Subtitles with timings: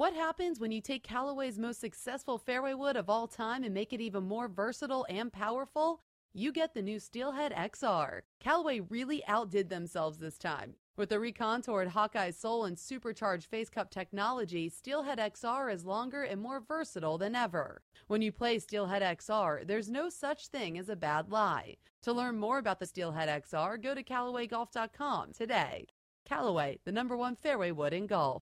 [0.00, 3.92] What happens when you take Callaway's most successful fairway wood of all time and make
[3.92, 6.00] it even more versatile and powerful?
[6.32, 8.22] You get the new Steelhead XR.
[8.42, 10.76] Callaway really outdid themselves this time.
[10.96, 16.40] With the recontoured Hawkeye sole and supercharged face cup technology, Steelhead XR is longer and
[16.40, 17.82] more versatile than ever.
[18.06, 21.76] When you play Steelhead XR, there's no such thing as a bad lie.
[22.04, 25.88] To learn more about the Steelhead XR, go to CallawayGolf.com today.
[26.24, 28.44] Callaway, the number one fairway wood in golf.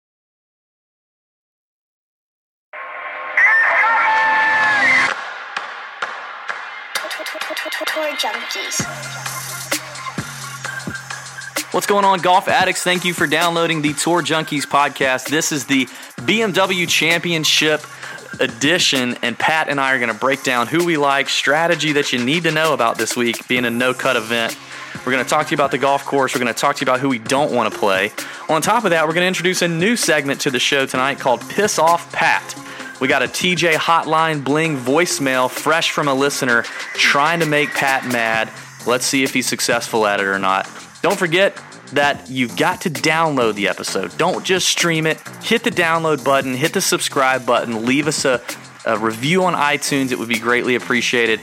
[7.55, 7.66] Tour
[8.16, 8.86] Junkies.
[11.74, 12.84] What's going on, golf addicts?
[12.84, 15.30] Thank you for downloading the Tour Junkies podcast.
[15.30, 15.86] This is the
[16.18, 17.82] BMW Championship
[18.40, 22.14] edition, and Pat and I are going to break down who we like, strategy that
[22.14, 24.55] you need to know about this week, being a no cut event.
[24.98, 26.36] We're going to talk to you about the golf course.
[26.36, 28.12] We're going to talk to you about who we don't want to play.
[28.48, 31.18] On top of that, we're going to introduce a new segment to the show tonight
[31.18, 32.55] called Piss Off Pat.
[33.00, 36.64] We got a TJ Hotline Bling voicemail fresh from a listener
[36.96, 38.52] trying to make Pat mad.
[38.86, 40.70] Let's see if he's successful at it or not.
[41.02, 41.62] Don't forget
[41.94, 44.16] that you've got to download the episode.
[44.18, 45.20] Don't just stream it.
[45.42, 48.42] Hit the download button, hit the subscribe button, leave us a,
[48.86, 50.12] a review on iTunes.
[50.12, 51.40] It would be greatly appreciated.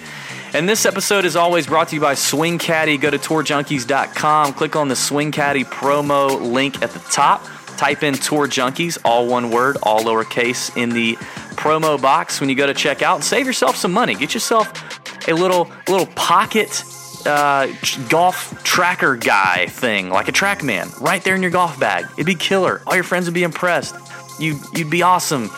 [0.53, 2.97] And this episode is always brought to you by Swing Caddy.
[2.97, 7.45] Go to tourjunkies.com, click on the Swing Caddy promo link at the top.
[7.77, 11.19] Type in Tour Junkies, all one word, all lowercase, in the
[11.57, 13.23] promo box when you go to checkout.
[13.23, 14.15] Save yourself some money.
[14.15, 16.85] Get yourself a little little pocket
[17.27, 17.69] uh,
[18.09, 22.07] golf tracker guy thing, like a TrackMan, right there in your golf bag.
[22.13, 22.83] It'd be killer.
[22.87, 23.95] All your friends would be impressed.
[24.41, 25.51] You you'd be awesome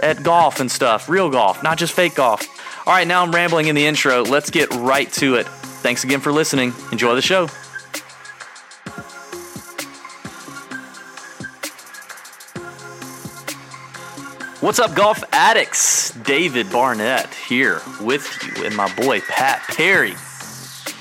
[0.00, 2.48] at golf and stuff, real golf, not just fake golf.
[2.86, 4.22] All right, now I'm rambling in the intro.
[4.22, 5.46] Let's get right to it.
[5.46, 6.72] Thanks again for listening.
[6.90, 7.48] Enjoy the show.
[14.62, 16.12] What's up, golf addicts?
[16.12, 18.24] David Barnett here with
[18.56, 20.14] you and my boy Pat Perry.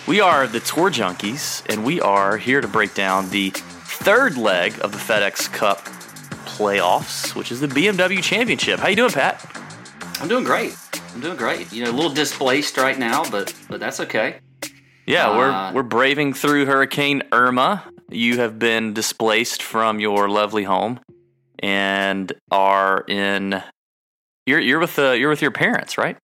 [0.07, 4.73] We are the Tour Junkies, and we are here to break down the third leg
[4.81, 5.85] of the FedEx Cup
[6.45, 8.79] playoffs, which is the BMW Championship.
[8.79, 9.45] How you doing, Pat?
[10.19, 10.75] I'm doing great.
[11.13, 11.72] I'm doing great.
[11.72, 14.39] You know, a little displaced right now, but but that's okay.
[15.05, 17.83] Yeah, Uh, we're we're braving through Hurricane Irma.
[18.09, 20.99] You have been displaced from your lovely home
[21.61, 23.61] and are in.
[24.45, 26.17] You're you're with the you're with your parents, right?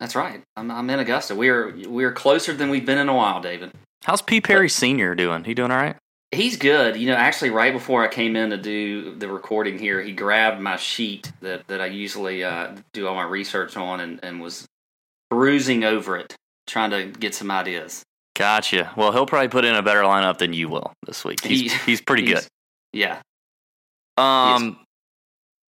[0.00, 0.42] That's right.
[0.56, 1.34] I'm, I'm in Augusta.
[1.34, 3.72] We're we're closer than we've been in a while, David.
[4.04, 5.44] How's P Perry Senior doing?
[5.44, 5.96] He doing all right?
[6.32, 6.96] He's good.
[6.96, 10.60] You know, actually, right before I came in to do the recording here, he grabbed
[10.60, 14.64] my sheet that, that I usually uh, do all my research on and, and was
[15.28, 16.36] perusing over it,
[16.68, 18.04] trying to get some ideas.
[18.36, 18.92] Gotcha.
[18.96, 21.44] Well, he'll probably put in a better lineup than you will this week.
[21.44, 22.48] He's He- he's pretty he's- good.
[22.92, 23.18] Yeah.
[24.20, 24.78] Um,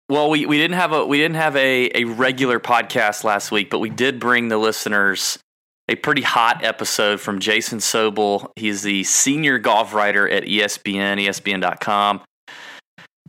[0.08, 3.70] well, we, we didn't have a we didn't have a, a regular podcast last week,
[3.70, 5.38] but we did bring the listeners
[5.88, 8.50] a pretty hot episode from Jason Sobel.
[8.56, 12.22] He's the senior golf writer at ESPN, ESPN.com.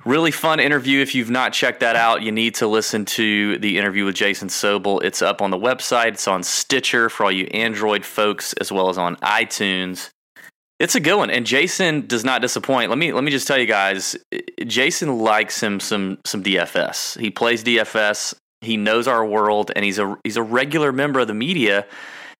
[0.05, 1.01] Really fun interview.
[1.01, 4.47] If you've not checked that out, you need to listen to the interview with Jason
[4.47, 5.03] Sobel.
[5.03, 6.09] It's up on the website.
[6.09, 10.09] It's on Stitcher for all you Android folks, as well as on iTunes.
[10.79, 12.89] It's a good one, and Jason does not disappoint.
[12.89, 14.15] Let me let me just tell you guys,
[14.65, 17.19] Jason likes him some some DFS.
[17.19, 18.35] He plays DFS.
[18.61, 21.87] He knows our world, and he's a he's a regular member of the media.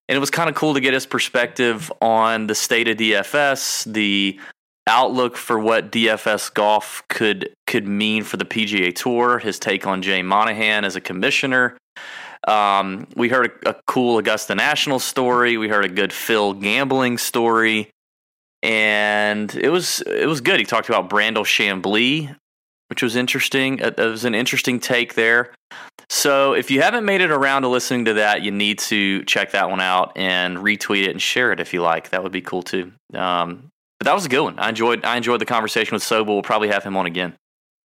[0.08, 3.92] And it was kind of cool to get his perspective on the state of DFS,
[3.92, 4.40] the
[4.86, 9.40] outlook for what DFS golf could could mean for the PGA Tour.
[9.40, 11.76] His take on Jay Monahan as a commissioner.
[12.47, 15.58] Um, we heard a, a cool Augusta National story.
[15.58, 17.90] We heard a good Phil gambling story
[18.64, 20.59] and it was it was good.
[20.59, 22.36] He talked about Brandel Chamblee,
[22.90, 23.80] which was interesting.
[23.80, 25.54] It, it was an interesting take there.
[26.09, 29.52] So if you haven't made it around to listening to that, you need to check
[29.52, 32.09] that one out and retweet it and share it if you like.
[32.09, 32.94] That would be cool too.
[33.14, 33.70] Um,
[34.00, 34.59] but that was a good one.
[34.59, 36.28] I enjoyed I enjoyed the conversation with Sobel.
[36.28, 37.36] We'll probably have him on again.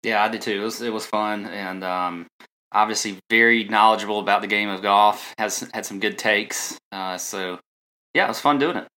[0.03, 0.61] Yeah, I did too.
[0.61, 2.27] It was it was fun and um,
[2.71, 5.33] obviously very knowledgeable about the game of golf.
[5.37, 6.77] Has had some good takes.
[6.91, 7.59] Uh, so
[8.13, 8.87] yeah, it was fun doing it.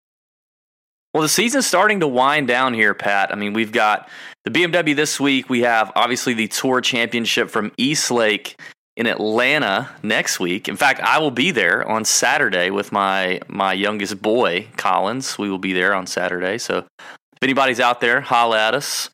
[1.14, 3.32] Well, the season's starting to wind down here, Pat.
[3.32, 4.08] I mean, we've got
[4.44, 5.48] the BMW this week.
[5.48, 8.60] We have obviously the Tour Championship from East Lake
[8.96, 10.68] in Atlanta next week.
[10.68, 15.38] In fact, I will be there on Saturday with my my youngest boy, Collins.
[15.38, 16.58] We will be there on Saturday.
[16.58, 19.08] So if anybody's out there, holla at us.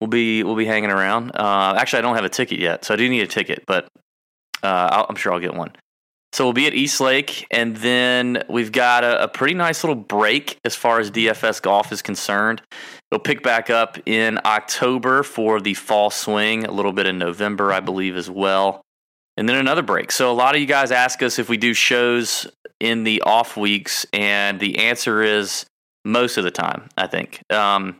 [0.00, 1.32] We'll be we'll be hanging around.
[1.34, 3.88] Uh, actually, I don't have a ticket yet, so I do need a ticket, but
[4.62, 5.72] uh, I'm sure I'll get one.
[6.32, 9.96] So we'll be at East Lake, and then we've got a, a, pretty nice little
[9.96, 12.60] break as far as DFS golf is concerned.
[13.10, 17.72] It'll pick back up in October for the fall swing, a little bit in November,
[17.72, 18.82] I believe, as well.
[19.38, 20.12] And then another break.
[20.12, 22.46] So a lot of you guys ask us if we do shows
[22.78, 25.64] in the off weeks, and the answer is
[26.04, 27.40] most of the time, I think.
[27.50, 27.96] Um,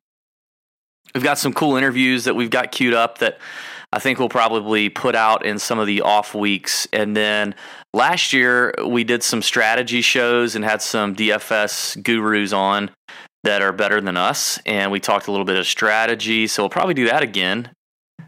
[1.14, 3.38] we've got some cool interviews that we've got queued up that
[3.92, 6.86] I think we'll probably put out in some of the off weeks.
[6.92, 7.54] And then
[7.94, 12.90] last year, we did some strategy shows and had some DFS gurus on
[13.44, 14.58] that are better than us.
[14.66, 16.46] And we talked a little bit of strategy.
[16.46, 17.70] So we'll probably do that again.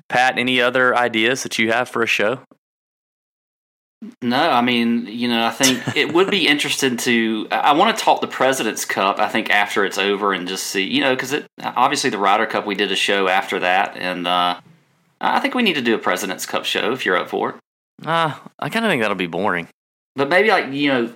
[0.09, 2.41] Pat, any other ideas that you have for a show?
[4.23, 7.47] No, I mean, you know, I think it would be interesting to.
[7.51, 9.19] I want to talk the President's Cup.
[9.19, 12.47] I think after it's over and just see, you know, because it obviously the Ryder
[12.47, 14.59] Cup we did a show after that, and uh,
[15.21, 17.55] I think we need to do a President's Cup show if you're up for it.
[18.07, 19.69] Uh, I kind of think that'll be boring.
[20.17, 21.13] But maybe like you know,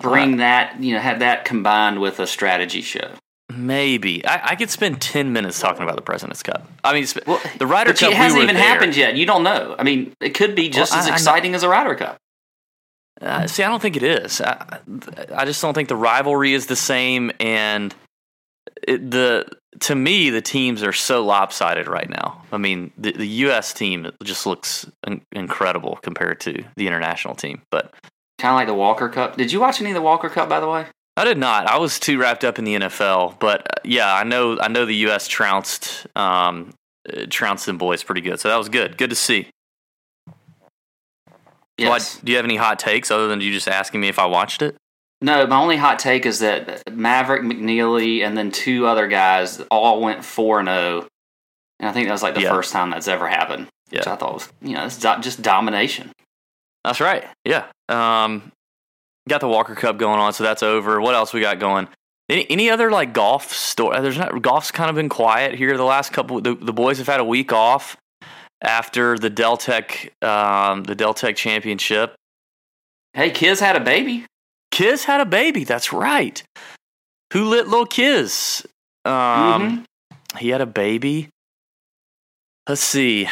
[0.00, 3.12] bring that you know have that combined with a strategy show.
[3.54, 6.68] Maybe I, I could spend ten minutes talking about the President's Cup.
[6.82, 8.64] I mean, well, the Ryder Cup it hasn't we even there.
[8.64, 9.16] happened yet.
[9.16, 9.76] You don't know.
[9.78, 12.16] I mean, it could be just well, as I, exciting I as a Ryder Cup.
[13.20, 14.40] Uh, see, I don't think it is.
[14.40, 14.80] I,
[15.34, 17.94] I just don't think the rivalry is the same, and
[18.82, 19.46] it, the
[19.80, 22.42] to me the teams are so lopsided right now.
[22.52, 23.72] I mean, the, the U.S.
[23.72, 27.62] team just looks in, incredible compared to the international team.
[27.70, 27.92] But
[28.38, 29.36] kind of like the Walker Cup.
[29.36, 30.86] Did you watch any of the Walker Cup, by the way?
[31.16, 31.66] I did not.
[31.66, 33.38] I was too wrapped up in the NFL.
[33.38, 34.58] But uh, yeah, I know.
[34.58, 35.28] I know the U.S.
[35.28, 36.74] trounced um,
[37.12, 38.40] uh, trounced them boys pretty good.
[38.40, 38.96] So that was good.
[38.96, 39.48] Good to see.
[41.76, 42.20] Yes.
[42.22, 44.62] do you have any hot takes other than you just asking me if I watched
[44.62, 44.76] it?
[45.24, 50.02] No, my only hot take is that Maverick McNealy and then two other guys all
[50.02, 51.08] went four and zero, oh.
[51.80, 52.50] and I think that was like the yeah.
[52.50, 53.68] first time that's ever happened.
[53.90, 54.00] Yeah.
[54.00, 56.12] Which I thought was, you know, it's just domination.
[56.84, 57.24] That's right.
[57.46, 57.64] Yeah.
[57.88, 58.52] Um,
[59.26, 61.00] got the Walker Cup going on, so that's over.
[61.00, 61.88] What else we got going?
[62.28, 63.98] Any, any other like golf story?
[64.02, 66.38] There's not golf's kind of been quiet here the last couple.
[66.42, 67.96] The, the boys have had a week off
[68.60, 72.14] after the Dell Tech um, the Dell Tech Championship.
[73.14, 74.26] Hey, kids had a baby.
[74.74, 75.62] Kiz had a baby.
[75.62, 76.42] That's right.
[77.32, 78.66] Who lit little Kiz?
[79.04, 80.38] Um, mm-hmm.
[80.38, 81.28] He had a baby.
[82.68, 83.28] Let's see.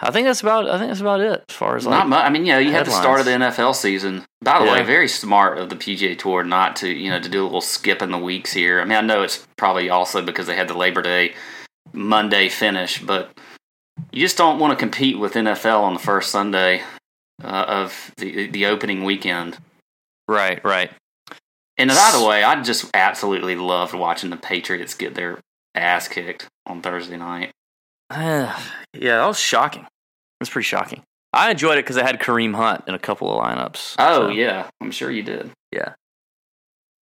[0.00, 0.66] I think that's about.
[0.66, 2.24] I think that's about it as far as like not much.
[2.24, 4.24] I mean, you know, you had the start of the NFL season.
[4.40, 4.72] By the yeah.
[4.72, 7.60] way, very smart of the PGA Tour not to you know to do a little
[7.60, 8.80] skip in the weeks here.
[8.80, 11.34] I mean, I know it's probably also because they had the Labor Day
[11.92, 13.36] Monday finish, but
[14.10, 16.82] you just don't want to compete with NFL on the first Sunday
[17.44, 19.58] uh, of the the opening weekend.
[20.28, 20.90] Right, right.
[21.78, 25.38] And by the way, I just absolutely loved watching the Patriots get their
[25.74, 27.52] ass kicked on Thursday night.
[28.10, 28.56] yeah,
[28.92, 29.82] that was shocking.
[29.82, 31.02] It was pretty shocking.
[31.32, 33.96] I enjoyed it because I had Kareem Hunt in a couple of lineups.
[33.98, 34.28] Oh so.
[34.28, 35.50] yeah, I'm sure you did.
[35.72, 35.92] Yeah.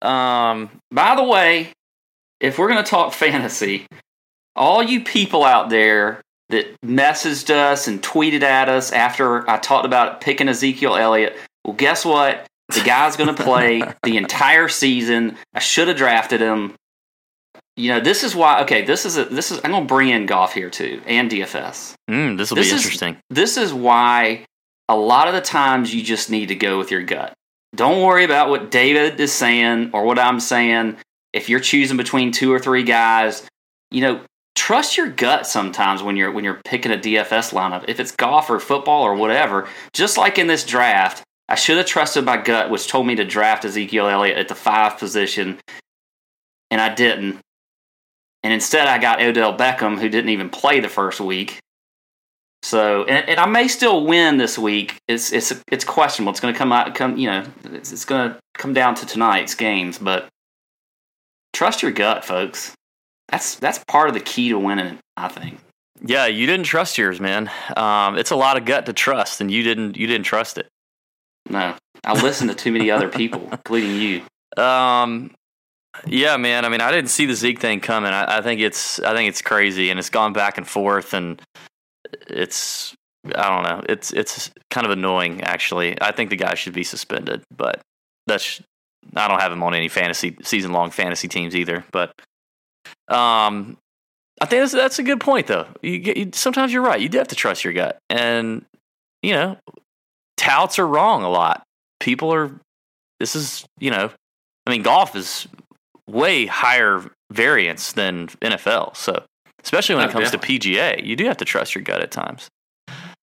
[0.02, 0.70] Um.
[0.90, 1.72] By the way,
[2.40, 3.86] if we're gonna talk fantasy,
[4.54, 9.86] all you people out there that messaged us and tweeted at us after I talked
[9.86, 12.46] about picking Ezekiel Elliott, well, guess what?
[12.68, 15.36] The guy's going to play the entire season.
[15.54, 16.74] I should have drafted him.
[17.76, 18.62] You know, this is why.
[18.62, 19.60] Okay, this is a, this is.
[19.62, 21.94] I'm going to bring in golf here too and DFS.
[22.10, 23.18] Mm, this will be interesting.
[23.30, 24.46] This is why
[24.88, 27.34] a lot of the times you just need to go with your gut.
[27.74, 30.96] Don't worry about what David is saying or what I'm saying.
[31.32, 33.46] If you're choosing between two or three guys,
[33.90, 34.22] you know,
[34.54, 37.84] trust your gut sometimes when you're when you're picking a DFS lineup.
[37.88, 41.86] If it's golf or football or whatever, just like in this draft, I should have
[41.86, 45.58] trusted my gut, which told me to draft Ezekiel Elliott at the five position,
[46.70, 47.38] and I didn't.
[48.42, 51.58] And instead, I got Odell Beckham, who didn't even play the first week.
[52.62, 54.96] So, and, and I may still win this week.
[55.06, 56.30] It's it's it's questionable.
[56.30, 59.06] It's going to come out, come you know, it's, it's going to come down to
[59.06, 59.98] tonight's games.
[59.98, 60.28] But
[61.52, 62.74] trust your gut, folks.
[63.28, 64.98] That's that's part of the key to winning.
[65.16, 65.60] I think.
[66.04, 67.50] Yeah, you didn't trust yours, man.
[67.76, 70.68] Um, it's a lot of gut to trust, and you didn't you didn't trust it.
[71.48, 71.74] No,
[72.04, 74.62] I listened to too many other people, including you.
[74.62, 75.34] Um,
[76.06, 76.64] yeah, man.
[76.64, 78.12] I mean, I didn't see the Zeke thing coming.
[78.12, 81.40] I, I, think it's I think it's crazy, and it's gone back and forth, and
[82.28, 82.94] it's
[83.34, 83.82] I don't know.
[83.88, 86.00] It's it's kind of annoying, actually.
[86.00, 87.80] I think the guy should be suspended, but
[88.26, 88.60] that's
[89.14, 91.84] I don't have him on any fantasy season long fantasy teams either.
[91.92, 92.12] But
[93.08, 93.76] um,
[94.40, 95.66] I think that's, that's a good point though.
[95.82, 97.00] You, get, you sometimes you're right.
[97.00, 98.64] You do have to trust your gut, and
[99.22, 99.58] you know,
[100.36, 101.62] touts are wrong a lot.
[102.00, 102.50] People are.
[103.20, 104.10] This is you know,
[104.66, 105.48] I mean, golf is
[106.06, 108.96] way higher variance than NFL.
[108.96, 109.24] So
[109.62, 112.10] especially when Oh, it comes to PGA, you do have to trust your gut at
[112.10, 112.48] times.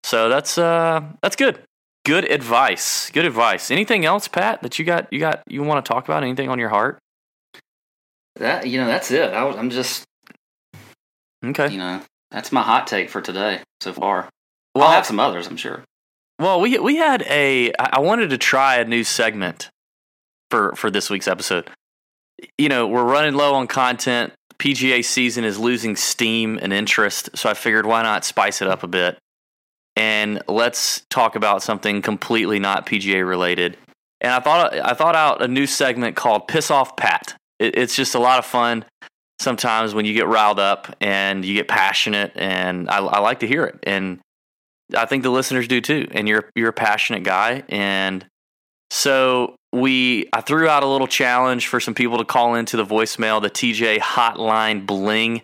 [0.03, 1.59] So that's uh that's good.
[2.05, 3.09] Good advice.
[3.11, 3.71] Good advice.
[3.71, 6.23] Anything else, Pat, that you got you got you want to talk about?
[6.23, 6.97] Anything on your heart?
[8.37, 9.31] That you know, that's it.
[9.33, 10.03] I, I'm just
[11.45, 11.69] Okay.
[11.69, 12.01] you know,
[12.31, 14.27] that's my hot take for today so far.
[14.75, 15.83] Well, I'll have some others, I'm sure.
[16.39, 17.71] Well, we we had a.
[17.79, 19.69] I wanted to try a new segment
[20.49, 21.69] for for this week's episode.
[22.57, 24.33] You know, we're running low on content.
[24.59, 28.83] PGA season is losing steam and interest, so I figured why not spice it up
[28.83, 29.17] a bit
[29.95, 33.77] and let's talk about something completely not PGA related.
[34.21, 37.95] And I thought I thought out a new segment called "Piss Off Pat." It, it's
[37.95, 38.85] just a lot of fun.
[39.39, 43.47] Sometimes when you get riled up and you get passionate, and I, I like to
[43.47, 43.79] hear it.
[43.83, 44.19] And
[44.95, 46.07] I think the listeners do too.
[46.11, 48.25] And you're you're a passionate guy, and
[48.91, 52.85] so we I threw out a little challenge for some people to call into the
[52.85, 55.41] voicemail, the TJ Hotline Bling,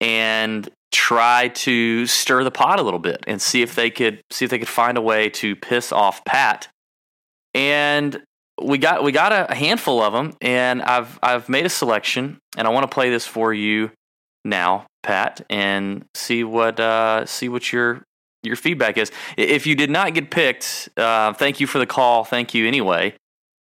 [0.00, 4.44] and try to stir the pot a little bit and see if they could see
[4.44, 6.68] if they could find a way to piss off Pat.
[7.54, 8.22] And
[8.62, 12.66] we got we got a handful of them, and I've I've made a selection, and
[12.66, 13.90] I want to play this for you
[14.44, 18.02] now, Pat, and see what uh, see what your
[18.42, 19.10] your feedback is.
[19.36, 22.24] If you did not get picked, uh, thank you for the call.
[22.24, 23.14] Thank you anyway.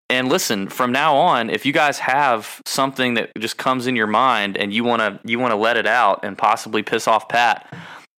[0.09, 4.07] And listen, from now on, if you guys have something that just comes in your
[4.07, 7.29] mind and you want to you want to let it out and possibly piss off
[7.29, 7.71] Pat,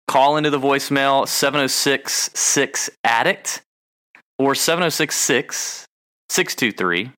[0.07, 3.63] call into the voicemail 706 addict
[4.39, 5.87] or 706
[6.29, 7.13] 623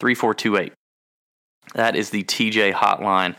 [0.00, 0.72] 3428.
[1.74, 3.36] That is the TJ hotline.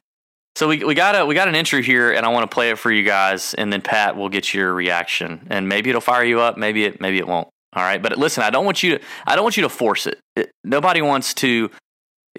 [0.58, 2.72] So we we got a we got an entry here, and I want to play
[2.72, 6.24] it for you guys, and then Pat will get your reaction, and maybe it'll fire
[6.24, 7.48] you up, maybe it maybe it won't.
[7.74, 10.08] All right, but listen, I don't want you to I don't want you to force
[10.08, 10.20] it.
[10.36, 11.70] it nobody wants to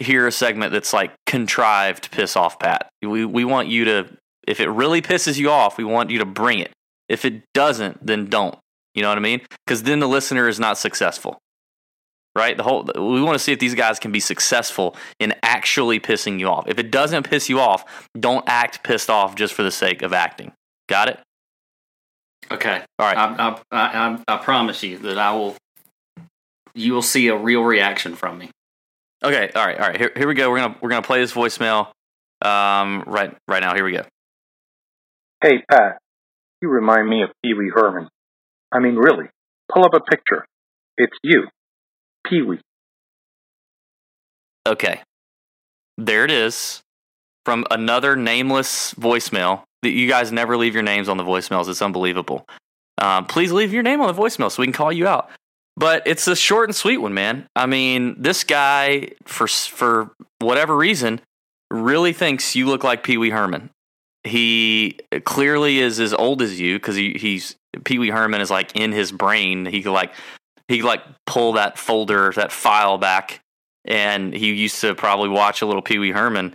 [0.00, 2.88] hear a segment that's like contrived to piss off Pat.
[3.02, 4.08] We we want you to
[4.48, 6.72] if it really pisses you off, we want you to bring it.
[7.08, 8.58] If it doesn't, then don't.
[8.96, 9.42] You know what I mean?
[9.64, 11.38] Because then the listener is not successful
[12.38, 12.56] right?
[12.56, 16.38] The whole we want to see if these guys can be successful in actually pissing
[16.38, 16.66] you off.
[16.66, 20.12] If it doesn't piss you off, don't act pissed off just for the sake of
[20.12, 20.52] acting.
[20.88, 21.20] Got it?
[22.50, 22.82] Okay.
[22.98, 23.16] All right.
[23.18, 25.56] I, I, I, I promise you that I will.
[26.74, 28.50] You will see a real reaction from me.
[29.22, 29.50] Okay.
[29.54, 29.78] All right.
[29.78, 29.98] All right.
[29.98, 30.50] Here, here we go.
[30.50, 31.88] We're gonna we're gonna play this voicemail.
[32.40, 33.74] Um, right right now.
[33.74, 34.04] Here we go.
[35.42, 35.98] Hey, Pat,
[36.62, 38.08] you remind me of Pee Wee Herman.
[38.72, 39.26] I mean, really,
[39.72, 40.44] pull up a picture.
[40.96, 41.46] It's you,
[42.26, 42.60] Pee Wee.
[44.66, 45.00] Okay.
[45.96, 46.82] There it is
[47.44, 49.62] from another nameless voicemail.
[49.82, 51.68] That You guys never leave your names on the voicemails.
[51.68, 52.48] It's unbelievable.
[53.00, 55.30] Um, please leave your name on the voicemail so we can call you out.
[55.76, 57.46] But it's a short and sweet one, man.
[57.54, 60.10] I mean, this guy, for for
[60.40, 61.20] whatever reason,
[61.70, 63.70] really thinks you look like Pee Wee Herman.
[64.24, 68.74] He clearly is as old as you because he, he's Pee Wee Herman is like
[68.74, 69.64] in his brain.
[69.66, 70.12] He could like
[70.68, 73.40] he like pull that folder, that file back,
[73.84, 76.54] and he used to probably watch a little Pee Wee Herman.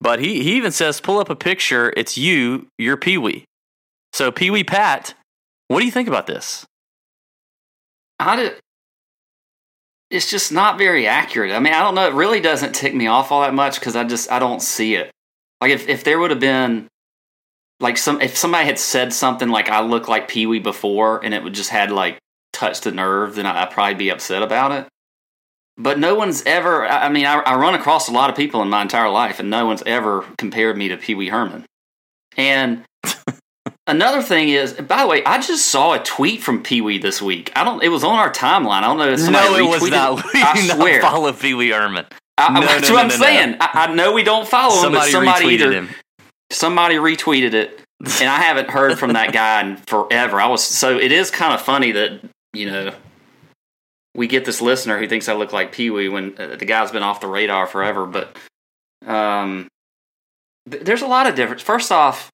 [0.00, 1.92] But he, he even says, pull up a picture.
[1.96, 3.44] It's you, you're Pee Wee.
[4.12, 5.14] So, Pee Wee Pat,
[5.66, 6.64] what do you think about this?
[8.20, 8.60] I did,
[10.10, 11.52] it's just not very accurate.
[11.52, 12.06] I mean, I don't know.
[12.06, 14.94] It really doesn't tick me off all that much because I just I don't see
[14.94, 15.10] it.
[15.60, 16.88] Like if if there would have been
[17.80, 21.34] like some if somebody had said something like I look like Pee Wee before and
[21.34, 22.18] it would just had like
[22.58, 24.86] touched the nerve, then I- I'd probably be upset about it.
[25.80, 26.86] But no one's ever.
[26.86, 29.48] I mean, I, I run across a lot of people in my entire life, and
[29.48, 31.64] no one's ever compared me to Pee Wee Herman.
[32.36, 32.82] And
[33.86, 37.22] another thing is, by the way, I just saw a tweet from Pee Wee this
[37.22, 37.52] week.
[37.54, 37.82] I don't.
[37.82, 38.78] It was on our timeline.
[38.78, 40.24] I don't know if somebody no, it was not.
[40.34, 41.00] We I not swear.
[41.00, 42.06] follow Pee Wee Herman.
[42.38, 43.56] I, No, that's no, what no, I'm saying.
[43.60, 45.88] I, I know we don't follow him, but Somebody somebody retweeted either him.
[46.50, 47.80] somebody retweeted it,
[48.20, 50.40] and I haven't heard from that guy in forever.
[50.40, 52.20] I was so it is kind of funny that
[52.52, 52.94] you know
[54.14, 56.90] we get this listener who thinks I look like Pee Wee when uh, the guy's
[56.90, 58.04] been off the radar forever.
[58.04, 58.36] But
[59.06, 59.68] um,
[60.68, 61.62] th- there's a lot of difference.
[61.62, 62.28] First off,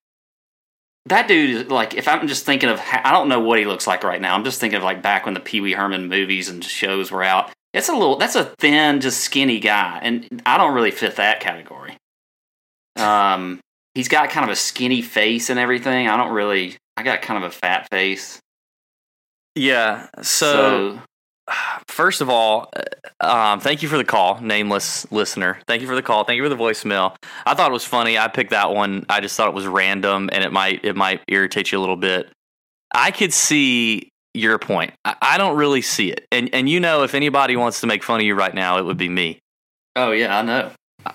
[1.07, 3.67] that dude is like if I'm just thinking of ha- I don't know what he
[3.67, 4.35] looks like right now.
[4.35, 7.23] I'm just thinking of like back when the Pee Wee Herman movies and shows were
[7.23, 7.51] out.
[7.75, 11.41] It's a little that's a thin, just skinny guy, and I don't really fit that
[11.41, 11.97] category.
[12.97, 13.61] Um,
[13.95, 16.09] he's got kind of a skinny face and everything.
[16.09, 16.77] I don't really.
[16.97, 18.41] I got kind of a fat face.
[19.55, 20.09] Yeah.
[20.23, 21.01] So, So,
[21.89, 22.71] first of all,
[23.21, 25.59] um, thank you for the call, nameless listener.
[25.67, 26.25] Thank you for the call.
[26.25, 27.17] Thank you for the voicemail.
[27.47, 28.19] I thought it was funny.
[28.19, 29.07] I picked that one.
[29.09, 31.97] I just thought it was random, and it might it might irritate you a little
[31.97, 32.31] bit.
[32.95, 34.93] I could see your point.
[35.05, 38.03] I, I don't really see it, and and you know, if anybody wants to make
[38.03, 39.39] fun of you right now, it would be me.
[39.97, 40.71] Oh yeah, I know.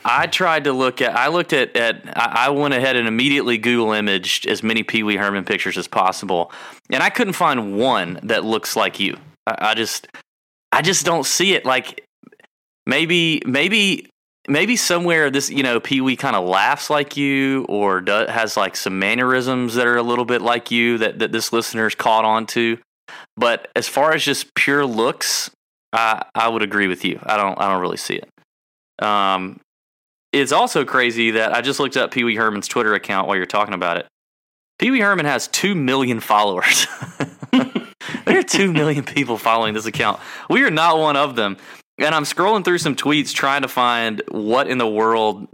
[0.05, 1.15] I tried to look at.
[1.15, 2.01] I looked at at.
[2.15, 6.51] I went ahead and immediately Google imaged as many Pee Wee Herman pictures as possible,
[6.89, 9.17] and I couldn't find one that looks like you.
[9.47, 10.07] I, I just,
[10.71, 11.65] I just don't see it.
[11.65, 12.05] Like
[12.85, 14.09] maybe, maybe,
[14.47, 18.57] maybe somewhere this, you know, Pee Wee kind of laughs like you, or does, has
[18.57, 22.25] like some mannerisms that are a little bit like you that that this listener's caught
[22.25, 22.77] on to.
[23.35, 25.49] But as far as just pure looks,
[25.93, 27.19] I I would agree with you.
[27.23, 28.29] I don't I don't really see it.
[29.03, 29.59] Um,
[30.31, 33.45] it's also crazy that I just looked up Pee Wee Herman's Twitter account while you're
[33.45, 34.07] talking about it.
[34.77, 36.87] Pee Wee Herman has 2 million followers.
[37.51, 40.19] there are 2 million people following this account.
[40.49, 41.57] We are not one of them.
[41.97, 45.47] And I'm scrolling through some tweets trying to find what in the world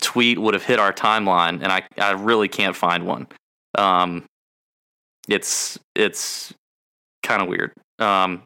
[0.00, 3.26] tweet would have hit our timeline, and I, I really can't find one.
[3.76, 4.24] Um,
[5.28, 6.54] it's it's
[7.22, 7.72] kind of weird.
[7.98, 8.42] Um,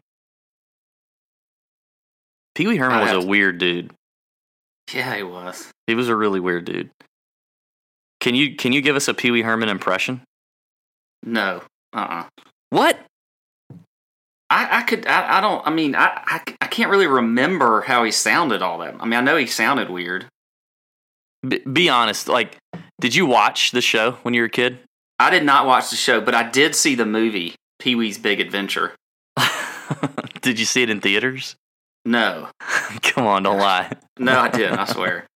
[2.55, 3.91] Pee Wee Herman was a weird dude.
[4.93, 5.69] Yeah, he was.
[5.87, 6.89] He was a really weird dude.
[8.19, 10.21] Can you can you give us a Pee Wee Herman impression?
[11.23, 11.61] No.
[11.93, 11.97] Uh.
[11.99, 12.23] uh
[12.69, 12.99] What?
[14.49, 18.03] I, I could I, I don't I mean I, I I can't really remember how
[18.03, 18.95] he sounded all that.
[18.99, 20.25] I mean I know he sounded weird.
[21.47, 22.57] B- be honest, like
[22.99, 24.79] did you watch the show when you were a kid?
[25.19, 28.39] I did not watch the show, but I did see the movie Pee Wee's Big
[28.39, 28.93] Adventure.
[30.41, 31.55] did you see it in theaters?
[32.05, 32.49] No.
[33.01, 33.91] Come on, don't lie.
[34.17, 34.79] no, I didn't.
[34.79, 35.27] I swear.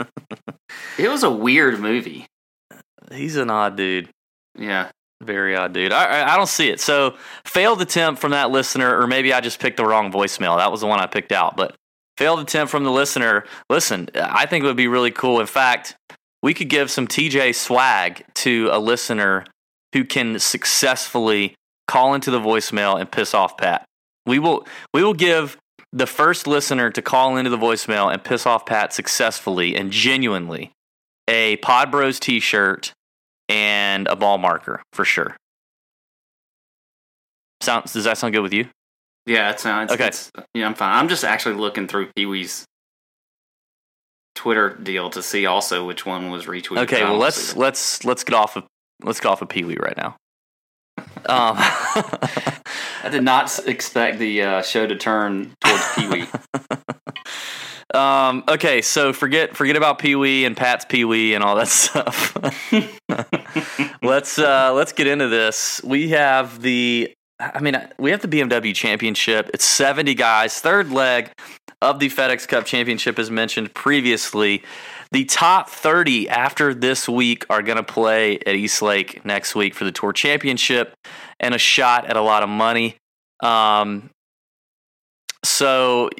[0.98, 2.26] it was a weird movie.
[3.12, 4.08] He's an odd dude.
[4.58, 4.90] Yeah.
[5.22, 5.92] Very odd dude.
[5.92, 6.80] I, I don't see it.
[6.80, 10.58] So failed attempt from that listener, or maybe I just picked the wrong voicemail.
[10.58, 11.56] That was the one I picked out.
[11.56, 11.74] But
[12.18, 13.44] failed attempt from the listener.
[13.70, 15.40] Listen, I think it would be really cool.
[15.40, 15.96] In fact,
[16.42, 19.44] we could give some TJ swag to a listener
[19.94, 21.54] who can successfully
[21.86, 23.84] call into the voicemail and piss off Pat.
[24.26, 25.56] We will we will give
[25.94, 30.72] the first listener to call into the voicemail and piss off Pat successfully and genuinely
[31.28, 32.92] a Pod Bros t shirt
[33.48, 35.36] and a ball marker for sure.
[37.62, 38.66] Sounds does that sound good with you?
[39.26, 40.10] Yeah, it sounds okay.
[40.52, 40.98] yeah, I'm fine.
[40.98, 42.66] I'm just actually looking through Pee Wee's
[44.34, 46.78] Twitter deal to see also which one was retweeted.
[46.78, 48.64] Okay, well let's let's let's get off of
[49.02, 50.16] let's get off of Pee Wee right now.
[50.98, 56.26] Um, I did not expect the uh, show to turn towards Pee Wee.
[57.98, 61.68] um, okay, so forget forget about Pee Wee and Pat's Pee Wee and all that
[61.68, 62.36] stuff.
[64.02, 65.80] let's uh, let's get into this.
[65.82, 69.50] We have the, I mean, we have the BMW Championship.
[69.54, 71.30] It's seventy guys, third leg
[71.80, 74.62] of the FedEx Cup Championship, as mentioned previously.
[75.14, 79.72] The top 30 after this week are going to play at East Lake next week
[79.72, 80.92] for the Tour Championship
[81.38, 82.96] and a shot at a lot of money.
[83.40, 84.10] Um,
[85.44, 86.10] so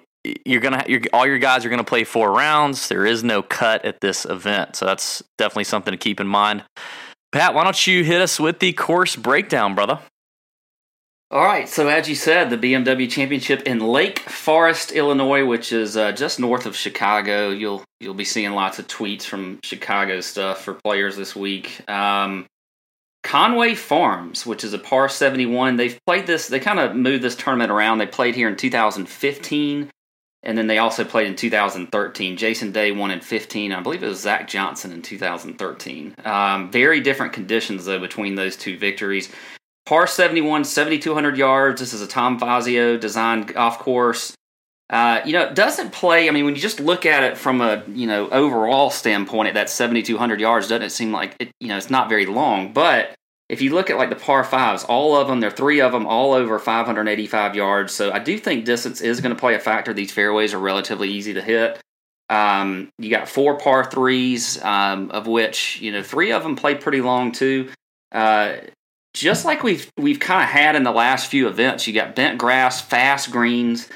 [0.47, 2.87] you're gonna you're, all your guys are gonna play four rounds.
[2.87, 6.63] There is no cut at this event, so that's definitely something to keep in mind.
[7.33, 9.99] Pat, why don't you hit us with the course breakdown, brother?
[11.31, 15.97] All right, so as you said, the BMW Championship in Lake Forest, Illinois, which is
[15.97, 17.51] uh, just north of Chicago.
[17.51, 21.89] You'll you'll be seeing lots of tweets from Chicago stuff for players this week.
[21.91, 22.47] Um,
[23.25, 25.77] Conway Farms, which is a par 71.
[25.77, 27.99] They've played this, they kind of moved this tournament around.
[27.99, 29.91] They played here in 2015,
[30.43, 32.37] and then they also played in 2013.
[32.37, 33.73] Jason Day won in 15.
[33.73, 36.17] I believe it was Zach Johnson in 2013.
[36.25, 39.33] Um, very different conditions, though, between those two victories.
[39.87, 41.81] Par 71, 7,200 yards.
[41.81, 44.35] This is a Tom Fazio designed golf course.
[44.89, 46.29] Uh, you know, it doesn't play.
[46.29, 49.55] I mean, when you just look at it from a you know overall standpoint, at
[49.55, 51.51] that 7,200 yards, doesn't it seem like it?
[51.61, 52.73] You know, it's not very long.
[52.73, 53.15] But
[53.49, 55.93] if you look at like the par fives, all of them, there are three of
[55.93, 57.93] them, all over 585 yards.
[57.93, 59.93] So I do think distance is going to play a factor.
[59.93, 61.79] These fairways are relatively easy to hit.
[62.31, 66.75] Um, you got four par threes, um, of which you know three of them play
[66.75, 67.71] pretty long too.
[68.13, 68.57] Uh,
[69.15, 71.87] just like we've we've kind of had in the last few events.
[71.87, 73.89] You got bent grass, fast greens,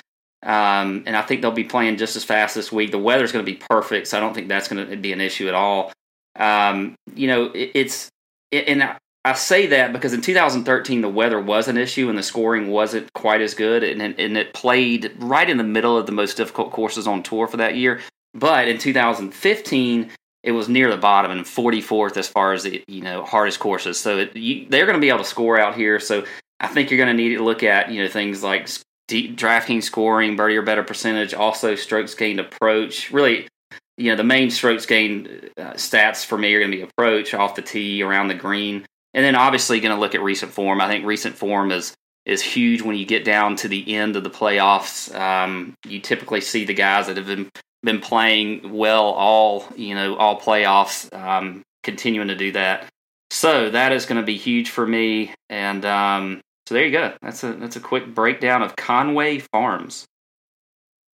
[0.42, 2.92] um, and I think they'll be playing just as fast this week.
[2.92, 5.20] The weather's going to be perfect, so I don't think that's going to be an
[5.20, 5.92] issue at all.
[6.36, 8.08] Um, you know, it, it's
[8.52, 12.22] it, and I say that because in 2013 the weather was an issue and the
[12.22, 16.12] scoring wasn't quite as good, and and it played right in the middle of the
[16.12, 18.00] most difficult courses on tour for that year.
[18.34, 20.10] But in 2015
[20.42, 23.98] it was near the bottom and 44th as far as the you know hardest courses.
[23.98, 25.98] So it, you, they're going to be able to score out here.
[26.00, 26.24] So
[26.60, 28.68] I think you're going to need to look at you know things like
[29.08, 33.10] DraftKings scoring, birdie or better percentage, also strokes gained approach.
[33.10, 33.48] Really,
[33.96, 37.34] you know, the main strokes gained uh, stats for me are going to be approach
[37.34, 40.80] off the tee, around the green, and then obviously going to look at recent form.
[40.80, 44.22] I think recent form is is huge when you get down to the end of
[44.22, 45.12] the playoffs.
[45.18, 47.50] Um, you typically see the guys that have been
[47.82, 52.88] been playing well all you know all playoffs, um, continuing to do that.
[53.30, 57.14] So that is going to be huge for me, and um, so there you go.
[57.22, 60.06] That's a that's a quick breakdown of Conway Farms.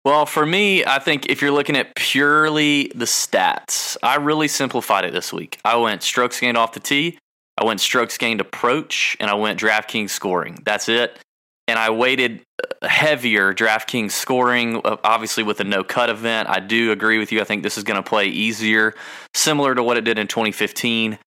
[0.06, 5.06] Well, for me, I think if you're looking at purely the stats, I really simplified
[5.06, 5.60] it this week.
[5.64, 7.18] I went strokes gained off the tee,
[7.58, 10.60] I went strokes gained approach, and I went DraftKings scoring.
[10.66, 11.18] That's it.
[11.68, 16.50] And I weighted uh, heavier DraftKings scoring, uh, obviously with a no cut event.
[16.50, 17.42] I do agree with you.
[17.42, 18.94] I think this is going to play easier,
[19.34, 21.18] similar to what it did in 2015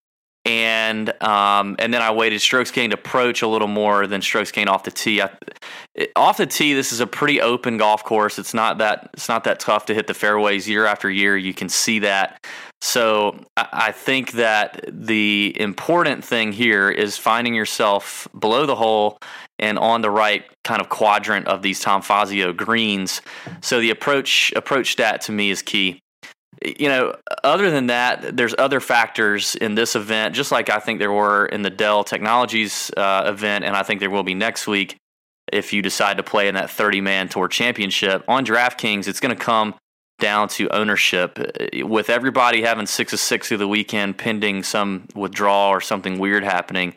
[0.46, 4.68] and um, and then I waited strokes gained approach a little more than strokes gained
[4.68, 5.20] off the tee.
[5.20, 5.30] I,
[5.96, 8.38] it, off the tee, this is a pretty open golf course.
[8.38, 11.36] It's not that it's not that tough to hit the fairways year after year.
[11.36, 12.46] You can see that.
[12.80, 19.18] So I, I think that the important thing here is finding yourself below the hole
[19.58, 23.20] and on the right kind of quadrant of these Tom Fazio greens.
[23.62, 25.98] So the approach approach stat to me is key
[26.66, 30.98] you know, other than that, there's other factors in this event, just like I think
[30.98, 34.66] there were in the Dell Technologies uh, event, and I think there will be next
[34.66, 34.96] week
[35.52, 38.24] if you decide to play in that 30 man tour championship.
[38.26, 39.74] On DraftKings, it's going to come
[40.18, 41.38] down to ownership.
[41.74, 46.42] With everybody having six of six through the weekend, pending some withdrawal or something weird
[46.42, 46.94] happening,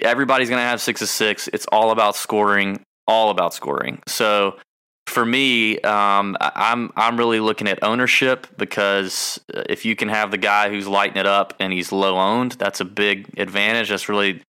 [0.00, 1.48] everybody's going to have six of six.
[1.52, 4.00] It's all about scoring, all about scoring.
[4.06, 4.58] So,
[5.06, 10.30] for me, um, I'm I'm really looking at ownership because uh, if you can have
[10.30, 13.88] the guy who's lighting it up and he's low owned, that's a big advantage.
[13.88, 14.42] That's really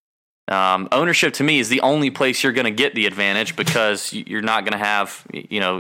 [0.48, 4.14] um, ownership to me is the only place you're going to get the advantage because
[4.14, 5.80] you're not going to have you know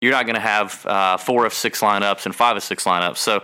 [0.00, 3.18] you're not going to have uh, four of six lineups and five of six lineups.
[3.18, 3.42] So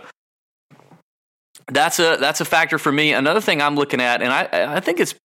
[1.67, 3.13] that's a that's a factor for me.
[3.13, 5.15] Another thing I'm looking at, and I I think it's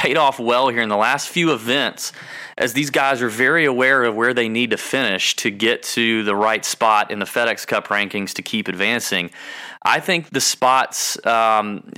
[0.00, 2.10] paid off well here in the last few events
[2.56, 6.22] as these guys are very aware of where they need to finish to get to
[6.24, 9.30] the right spot in the FedEx Cup rankings to keep advancing.
[9.82, 11.92] I think the spots um,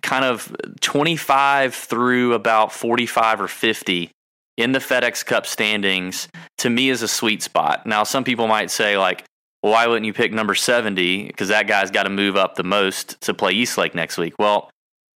[0.00, 4.12] kind of 25 through about 45 or 50
[4.56, 7.84] in the FedEx Cup standings to me is a sweet spot.
[7.84, 9.24] Now, some people might say, like,
[9.62, 11.26] why wouldn't you pick number 70?
[11.26, 14.34] Because that guy's got to move up the most to play East Lake next week.
[14.38, 14.70] Well,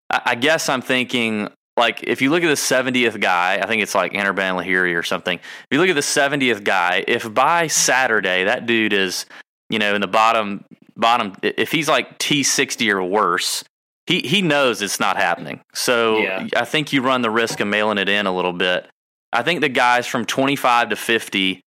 [0.09, 1.49] I guess I'm thinking
[1.81, 5.03] like if you look at the 70th guy, I think it's like Anirban Lahiri or
[5.03, 5.38] something.
[5.38, 9.27] If you look at the 70th guy, if by Saturday that dude is,
[9.69, 10.64] you know, in the bottom
[10.97, 13.64] bottom if he's like T60 or worse,
[14.07, 15.61] he he knows it's not happening.
[15.75, 16.47] So yeah.
[16.55, 18.88] I think you run the risk of mailing it in a little bit.
[19.33, 21.61] I think the guys from 25 to 50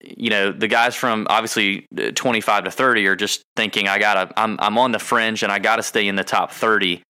[0.00, 4.30] you know the guys from obviously uh, 25 to 30 are just thinking i gotta
[4.38, 7.02] i'm, I'm on the fringe and i gotta stay in the top 30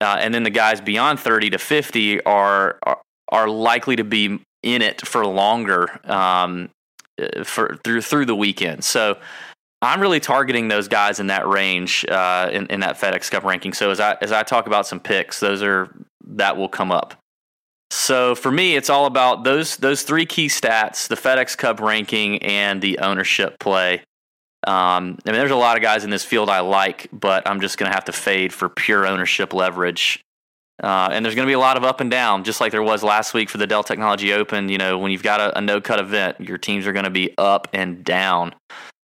[0.00, 4.40] uh, and then the guys beyond 30 to 50 are, are, are likely to be
[4.62, 6.68] in it for longer um,
[7.20, 8.84] uh, for through through the weekend.
[8.84, 9.18] So
[9.82, 13.72] I'm really targeting those guys in that range uh, in, in that FedEx Cup ranking.
[13.72, 15.94] So as I as I talk about some picks, those are
[16.26, 17.14] that will come up.
[17.90, 22.42] So for me, it's all about those those three key stats: the FedEx Cup ranking
[22.42, 24.02] and the ownership play.
[24.66, 27.60] Um, I mean, there's a lot of guys in this field I like, but I'm
[27.60, 30.24] just going to have to fade for pure ownership leverage.
[30.82, 32.82] Uh, and there's going to be a lot of up and down, just like there
[32.82, 34.68] was last week for the Dell Technology Open.
[34.68, 37.10] You know, when you've got a, a no cut event, your teams are going to
[37.10, 38.54] be up and down.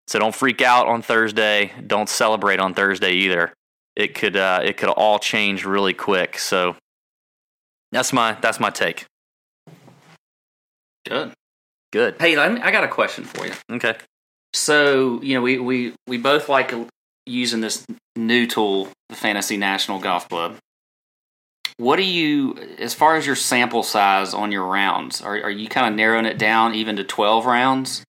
[0.08, 1.72] So don't freak out on Thursday.
[1.86, 3.54] Don't celebrate on Thursday either.
[3.94, 6.38] It could uh, it could all change really quick.
[6.38, 6.76] So
[7.92, 9.06] that's my that's my take.
[11.06, 11.32] Good.
[11.92, 12.16] Good.
[12.18, 13.52] Hey, I got a question for you.
[13.70, 13.96] Okay.
[14.54, 16.74] So you know, we we we both like
[17.26, 17.86] using this
[18.16, 20.56] new tool, the Fantasy National Golf Club.
[21.78, 25.68] What do you, as far as your sample size on your rounds, are are you
[25.68, 28.04] kind of narrowing it down even to twelve rounds?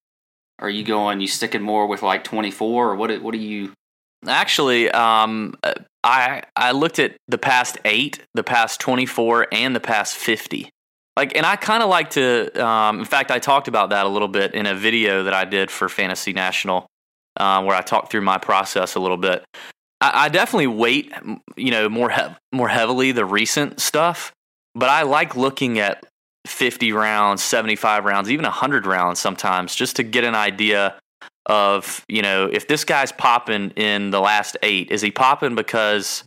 [0.60, 3.21] Are you going, you sticking more with like twenty four, or what?
[3.21, 3.71] What do you?
[4.27, 5.56] Actually, um,
[6.03, 10.69] I I looked at the past eight, the past twenty four, and the past fifty.
[11.15, 12.65] Like, and I kind of like to.
[12.65, 15.45] Um, in fact, I talked about that a little bit in a video that I
[15.45, 16.88] did for Fantasy National,
[17.38, 19.43] uh, where I talked through my process a little bit.
[20.02, 21.13] I, I definitely weight,
[21.56, 22.12] you know, more
[22.52, 24.32] more heavily the recent stuff,
[24.73, 26.04] but I like looking at
[26.47, 30.95] 50 rounds, 75 rounds, even 100 rounds sometimes, just to get an idea
[31.45, 36.23] of, you know, if this guy's popping in the last eight, is he popping because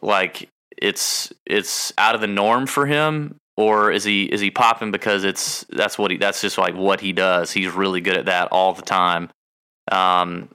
[0.00, 4.90] like it's it's out of the norm for him or is he is he popping
[4.90, 7.52] because it's that's what he that's just like what he does.
[7.52, 9.28] He's really good at that all the time.
[9.92, 10.48] Um,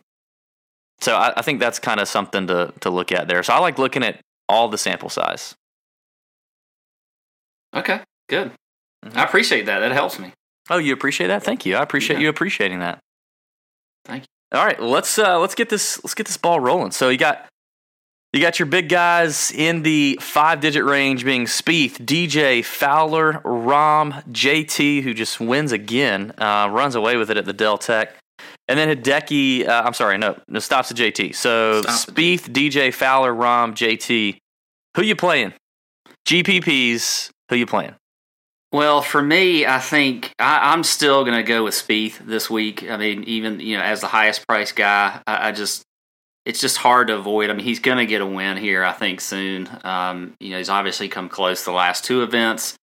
[1.02, 3.44] so I, I think that's kind of something to to look at there.
[3.44, 5.54] So I like looking at all the sample size.
[7.76, 8.52] Okay, good.
[9.06, 9.20] Mm-hmm.
[9.20, 9.80] I appreciate that.
[9.80, 10.34] That helps me.
[10.72, 11.44] Oh, you appreciate that?
[11.44, 11.76] Thank you.
[11.76, 12.24] I appreciate yeah.
[12.24, 12.98] you appreciating that.
[14.06, 14.58] Thank you.
[14.58, 16.90] All right, let's uh, let's get this let's get this ball rolling.
[16.90, 17.46] So you got
[18.36, 24.26] you got your big guys in the five digit range being Spieth, DJ, Fowler, Rahm,
[24.30, 28.14] JT, who just wins again, uh, runs away with it at the Dell Tech.
[28.68, 31.34] And then Hideki, uh, I'm sorry, no, no, stops at JT.
[31.34, 34.38] So Stop Spieth, DJ, Fowler, Rahm, JT.
[34.98, 35.54] Who you playing?
[36.28, 37.96] GPPs, who you playing?
[38.72, 42.84] Well, for me, I think I, am still going to go with Spieth this week.
[42.90, 45.84] I mean, even you know, as the highest price guy, I, I just
[46.46, 47.50] it's just hard to avoid.
[47.50, 49.68] I mean, he's going to get a win here, I think, soon.
[49.84, 52.76] Um, you know, he's obviously come close the last two events.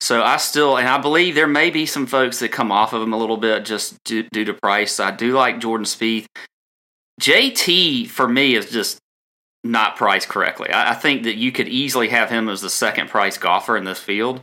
[0.00, 3.02] So I still, and I believe there may be some folks that come off of
[3.02, 5.00] him a little bit just due, due to price.
[5.00, 6.26] I do like Jordan Spieth.
[7.20, 8.98] JT for me is just
[9.64, 10.70] not priced correctly.
[10.70, 13.82] I, I, think that you could easily have him as the second price golfer in
[13.82, 14.40] this field.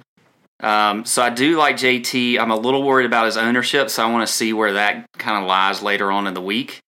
[0.59, 2.37] Um, so I do like JT.
[2.37, 5.41] I'm a little worried about his ownership, so I want to see where that kind
[5.41, 6.81] of lies later on in the week.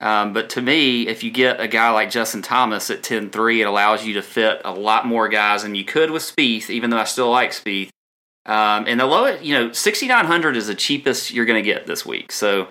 [0.00, 3.62] Um, but to me, if you get a guy like Justin Thomas at 10 3,
[3.62, 6.90] it allows you to fit a lot more guys than you could with Spieth, even
[6.90, 7.90] though I still like Spieth.
[8.46, 12.06] Um, and the lowest, you know, 6,900 is the cheapest you're going to get this
[12.06, 12.32] week.
[12.32, 12.68] So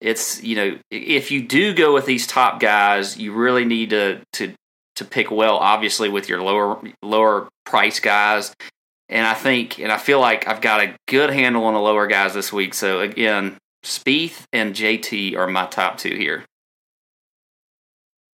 [0.00, 4.20] it's, you know, if you do go with these top guys, you really need to,
[4.34, 4.54] to,
[4.94, 8.54] to pick well, obviously, with your lower, lower price guys.
[9.08, 12.06] And I think, and I feel like I've got a good handle on the lower
[12.06, 12.72] guys this week.
[12.74, 16.44] So again, Spieth and JT are my top two here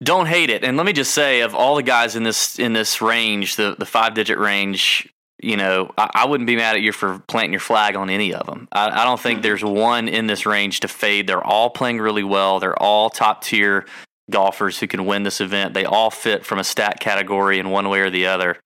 [0.05, 0.65] don't hate it.
[0.65, 3.75] And let me just say, of all the guys in this in this range, the
[3.79, 5.09] the five digit range,
[5.43, 8.33] you know, I, I, wouldn't be mad at you for planting your flag on any
[8.33, 8.69] of them.
[8.73, 11.27] I, I don't think there's one in this range to fade.
[11.27, 12.61] They're all playing really well.
[12.61, 13.87] They're all top tier
[14.31, 15.75] golfers who can win this event.
[15.75, 18.57] They all fit from a stat category in one way or the other.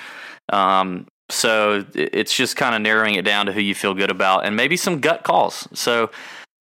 [0.51, 4.47] Um, so it's just kind of narrowing it down to who you feel good about,
[4.47, 5.69] and maybe some gut calls.
[5.75, 6.05] So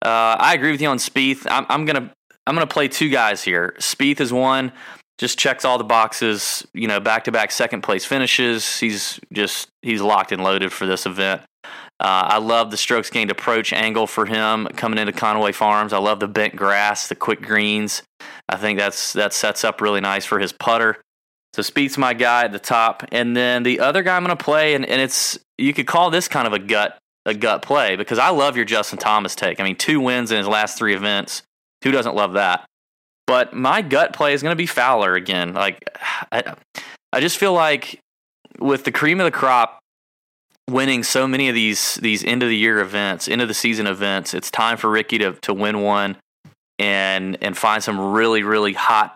[0.03, 1.47] uh, I agree with you on Spieth.
[1.49, 2.11] I'm, I'm going to
[2.47, 3.75] I'm going to play two guys here.
[3.77, 4.71] Spieth is one,
[5.17, 6.65] just checks all the boxes.
[6.73, 8.79] You know, back to back second place finishes.
[8.79, 11.41] He's just he's locked and loaded for this event.
[11.99, 15.93] Uh, I love the strokes gained approach angle for him coming into Conway Farms.
[15.93, 18.03] I love the bent grass, the quick greens.
[18.47, 21.01] I think that's that sets up really nice for his putter.
[21.53, 24.43] So Spieth's my guy at the top, and then the other guy I'm going to
[24.43, 27.95] play, and, and it's you could call this kind of a gut a gut play
[27.95, 29.59] because I love your Justin Thomas take.
[29.59, 31.41] I mean, two wins in his last three events.
[31.87, 32.65] Who doesn't love that?
[33.27, 35.53] But my gut play is going to be Fowler again.
[35.53, 35.79] Like,
[36.33, 36.53] I,
[37.13, 38.01] I just feel like
[38.59, 39.79] with the cream of the crop
[40.69, 43.87] winning so many of these these end of the year events, end of the season
[43.87, 46.17] events, it's time for Rickie to to win one
[46.77, 49.15] and and find some really really hot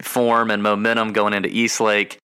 [0.00, 2.16] form and momentum going into East Lake.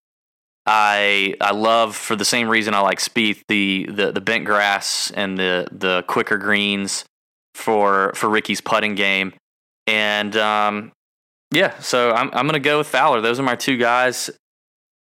[0.65, 5.11] I I love for the same reason I like Spieth the the the bent grass
[5.15, 7.05] and the the quicker greens
[7.55, 9.35] for for Rickie's putting game.
[9.87, 10.93] And um,
[11.53, 13.21] yeah, so I'm I'm gonna go with Fowler.
[13.21, 14.31] Those are my two guys.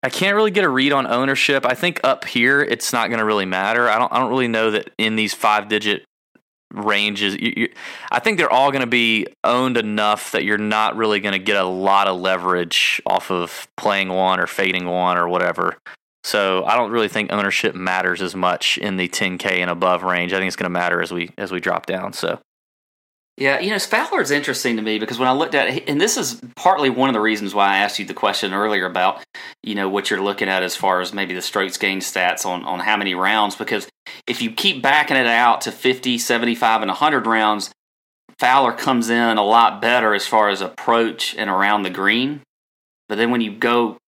[0.03, 1.67] I can't really get a read on ownership.
[1.67, 3.89] I think up here it's not going to really matter.
[3.89, 6.05] I don't I don't really know that in these five digit
[6.73, 7.35] ranges.
[7.35, 7.69] You, you,
[8.13, 11.39] I think they're all going to be owned enough that you're not really going to
[11.39, 15.77] get a lot of leverage off of playing one or fading one or whatever.
[16.23, 20.33] So I don't really think ownership matters as much in the 10k and above range.
[20.33, 22.13] I think it's going to matter as we as we drop down.
[22.13, 22.41] So
[23.37, 26.01] yeah, you know, Fowler is interesting to me because when I looked at it, and
[26.01, 29.23] this is partly one of the reasons why I asked you the question earlier about,
[29.63, 32.65] you know, what you're looking at as far as maybe the strokes gained stats on,
[32.65, 33.89] on how many rounds, because
[34.27, 37.71] if you keep backing it out to 50, 75, and 100 rounds,
[38.39, 42.41] Fowler comes in a lot better as far as approach and around the green.
[43.09, 43.99] But then when you go,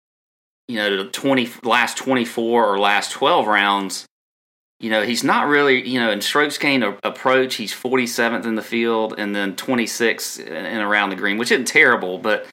[0.68, 4.06] you know, to the 20, last 24 or last 12 rounds,
[4.80, 8.62] you know, he's not really, you know, in strokes gained approach, he's 47th in the
[8.62, 12.18] field and then 26th and around the green, which isn't terrible.
[12.18, 12.46] But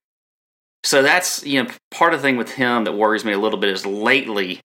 [0.84, 3.60] so that's, you know, part of the thing with him that worries me a little
[3.60, 4.60] bit is lately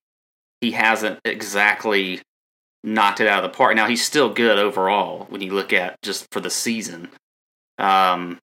[0.61, 2.21] he hasn't exactly
[2.83, 3.77] knocked it out of the park.
[3.77, 7.11] Now he's still good overall when you look at just for the season.
[7.79, 8.39] Um,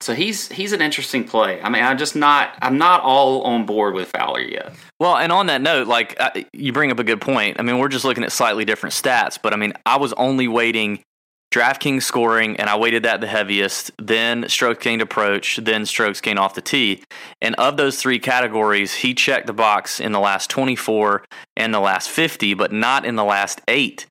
[0.00, 1.60] so he's he's an interesting play.
[1.60, 4.72] I mean, I'm just not I'm not all on board with Fowler yet.
[5.00, 7.58] Well, and on that note, like uh, you bring up a good point.
[7.58, 10.46] I mean, we're just looking at slightly different stats, but I mean, I was only
[10.46, 11.02] waiting
[11.50, 16.38] DraftKings scoring, and I weighted that the heaviest, then strokes gained approach, then strokes gained
[16.38, 17.02] off the tee.
[17.40, 21.24] And of those three categories, he checked the box in the last 24
[21.56, 24.06] and the last 50, but not in the last eight.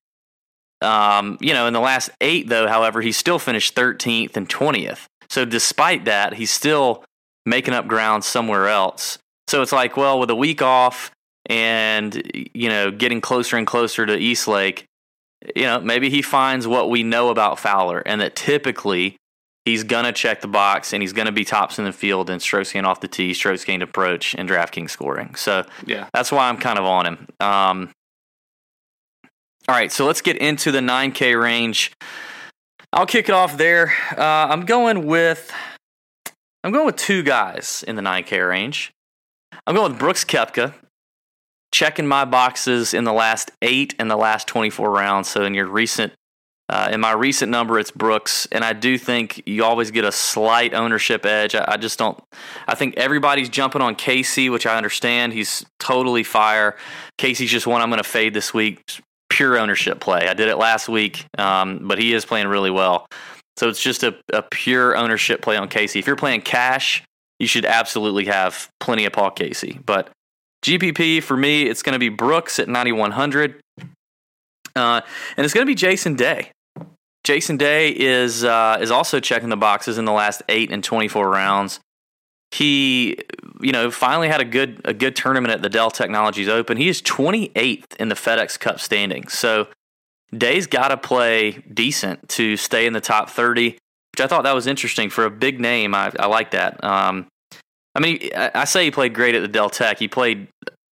[0.81, 5.05] Um, you know, in the last eight, though, however, he still finished 13th and 20th.
[5.29, 7.03] So despite that, he's still
[7.45, 9.17] making up ground somewhere else.
[9.47, 11.11] So it's like, well, with a week off
[11.45, 12.21] and,
[12.53, 14.85] you know, getting closer and closer to East Lake,
[15.55, 19.17] you know, maybe he finds what we know about Fowler and that typically
[19.67, 22.71] he's to check the box and he's to be tops in the field and strokes
[22.71, 25.35] gained off the tee, strokes gained approach, and DraftKings scoring.
[25.35, 27.27] So yeah, that's why I'm kind of on him.
[27.39, 27.91] Um,
[29.69, 31.91] all right, so let's get into the 9K range.
[32.97, 33.93] I'll kick it off there.
[34.17, 35.53] Uh, I'm going with
[36.63, 38.91] I'm going with two guys in the 9K range.
[39.67, 40.73] I'm going with Brooks Koepka
[41.71, 45.29] checking my boxes in the last eight and the last 24 rounds.
[45.29, 46.11] So in your recent,
[46.69, 50.11] uh, in my recent number, it's Brooks, and I do think you always get a
[50.11, 51.53] slight ownership edge.
[51.53, 52.19] I, I just don't.
[52.67, 55.33] I think everybody's jumping on Casey, which I understand.
[55.33, 56.75] He's totally fire.
[57.19, 59.03] Casey's just one I'm going to fade this week.
[59.37, 60.27] Pure ownership play.
[60.27, 63.07] I did it last week, um, but he is playing really well.
[63.55, 65.99] So it's just a, a pure ownership play on Casey.
[65.99, 67.03] If you're playing cash,
[67.37, 69.79] you should absolutely have plenty of Paul Casey.
[69.85, 70.09] But
[70.65, 73.59] GPP for me, it's going to be Brooks at 9,100.
[74.75, 75.01] Uh,
[75.37, 76.49] and it's going to be Jason Day.
[77.23, 81.29] Jason Day is uh, is also checking the boxes in the last eight and 24
[81.29, 81.79] rounds.
[82.51, 83.17] He,
[83.61, 86.77] you know, finally had a good a good tournament at the Dell Technologies Open.
[86.77, 89.33] He is 28th in the FedEx Cup standings.
[89.33, 89.67] So
[90.35, 94.55] Day's got to play decent to stay in the top 30, which I thought that
[94.55, 95.93] was interesting for a big name.
[95.93, 96.83] I, I like that.
[96.83, 97.27] Um,
[97.95, 99.99] I mean, I say he played great at the Dell Tech.
[99.99, 100.47] He played.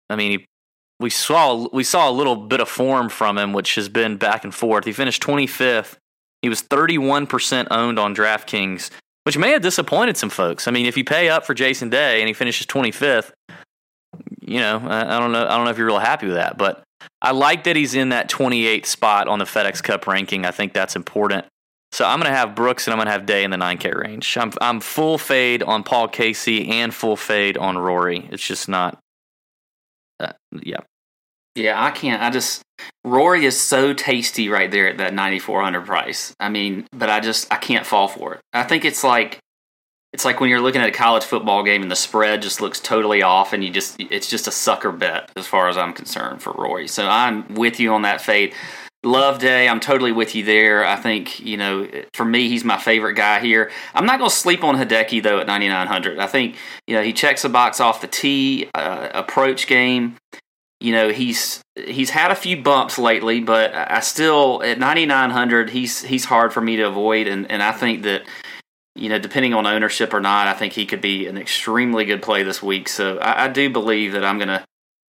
[0.10, 0.46] I mean, he,
[1.00, 4.44] we saw we saw a little bit of form from him, which has been back
[4.44, 4.86] and forth.
[4.86, 5.98] He finished 25th.
[6.42, 8.92] He was 31% owned on DraftKings,
[9.26, 10.68] which may have disappointed some folks.
[10.68, 13.32] I mean, if you pay up for Jason Day and he finishes 25th,
[14.42, 15.46] you know, I, I don't know.
[15.46, 16.84] I don't know if you're real happy with that, but
[17.22, 20.46] I like that he's in that 28th spot on the FedEx Cup ranking.
[20.46, 21.46] I think that's important.
[21.92, 23.96] So I'm going to have Brooks and I'm going to have Day in the 9K
[23.96, 24.38] range.
[24.38, 28.28] I'm I'm full fade on Paul Casey and full fade on Rory.
[28.32, 29.00] It's just not.
[30.20, 30.80] Uh, yeah.
[31.56, 32.22] Yeah, I can't.
[32.22, 32.62] I just
[33.04, 36.36] Rory is so tasty right there at that 9400 price.
[36.40, 38.42] I mean, but I just I can't fall for it.
[38.54, 39.40] I think it's like
[40.12, 42.80] it's like when you're looking at a college football game and the spread just looks
[42.80, 46.42] totally off and you just it's just a sucker bet as far as I'm concerned
[46.42, 46.88] for Rory.
[46.88, 48.54] So I'm with you on that fade.
[49.06, 50.84] Love Day, I'm totally with you there.
[50.84, 53.72] I think, you know, for me, he's my favorite guy here.
[53.94, 56.18] I'm not going to sleep on Hideki, though, at 9,900.
[56.18, 56.56] I think,
[56.88, 60.18] you know, he checks the box off the tee, uh, approach game.
[60.86, 66.04] You know, he's he's had a few bumps lately, but I still, at 9,900, he's
[66.04, 67.26] he's hard for me to avoid.
[67.26, 68.22] And, and I think that,
[68.94, 72.22] you know, depending on ownership or not, I think he could be an extremely good
[72.22, 72.88] play this week.
[72.88, 74.64] So I, I do believe that I'm going to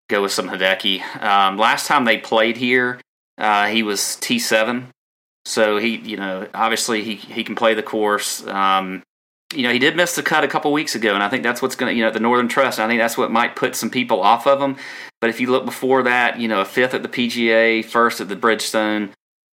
[0.09, 1.23] go with some Hideki.
[1.23, 2.99] Um, last time they played here,
[3.37, 4.87] uh, he was T7,
[5.45, 8.47] so he, you know, obviously he he can play the course.
[8.47, 9.03] Um,
[9.55, 11.63] you know, he did miss the cut a couple weeks ago, and I think that's
[11.63, 12.81] what's going to, you know, the Northern Trust.
[12.81, 14.77] I think that's what might put some people off of him.
[15.21, 18.29] But if you look before that, you know, a fifth at the PGA, first at
[18.29, 19.13] the Bridgestone,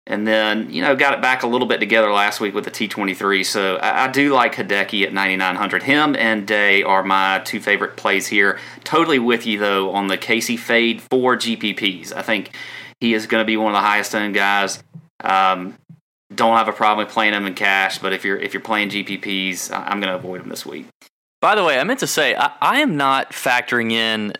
[0.08, 2.70] and then you know got it back a little bit together last week with the
[2.70, 3.44] T23.
[3.44, 5.82] So I, I do like Hideki at 9900.
[5.82, 8.58] Him and Day are my two favorite plays here.
[8.84, 12.12] Totally with you though on the Casey fade for GPPs.
[12.12, 12.56] I think
[13.00, 14.82] he is going to be one of the highest owned guys.
[15.20, 15.76] Um,
[16.38, 18.88] don't have a problem with playing them in cash, but if you're if you're playing
[18.88, 20.86] GPPs, I'm going to avoid them this week.
[21.40, 24.32] By the way, I meant to say I, I am not factoring in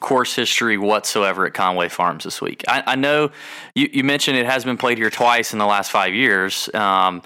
[0.00, 2.62] course history whatsoever at Conway Farms this week.
[2.68, 3.30] I, I know
[3.74, 7.22] you, you, mentioned it has been played here twice in the last five years, um,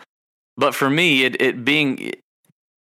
[0.57, 2.13] but for me, it, it being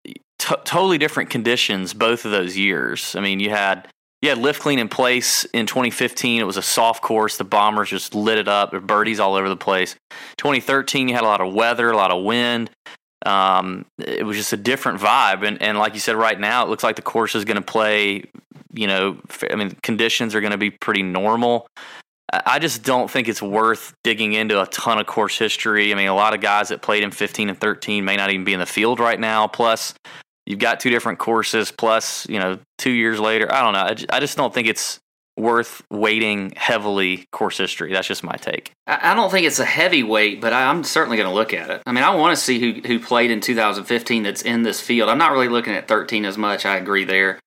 [0.03, 3.15] t- totally different conditions both of those years.
[3.15, 3.87] I mean, you had
[4.27, 6.41] had lift clean in place in 2015.
[6.41, 7.37] It was a soft course.
[7.37, 8.71] The bombers just lit it up.
[8.71, 9.95] There were birdies all over the place.
[10.37, 12.69] 2013, you had a lot of weather, a lot of wind.
[13.25, 15.45] Um, it was just a different vibe.
[15.47, 17.61] And, and like you said, right now, it looks like the course is going to
[17.61, 18.23] play,
[18.73, 19.17] you know,
[19.49, 21.67] I mean, conditions are going to be pretty normal.
[22.31, 25.91] I just don't think it's worth digging into a ton of course history.
[25.91, 28.43] I mean, a lot of guys that played in 15 and 13 may not even
[28.43, 29.47] be in the field right now.
[29.47, 29.95] Plus,
[30.49, 33.93] you've got two different courses plus you know two years later i don't know i
[33.93, 34.99] just, I just don't think it's
[35.37, 40.03] worth weighting heavily course history that's just my take i don't think it's a heavy
[40.03, 42.59] weight but i'm certainly going to look at it i mean i want to see
[42.59, 46.25] who, who played in 2015 that's in this field i'm not really looking at 13
[46.25, 47.39] as much i agree there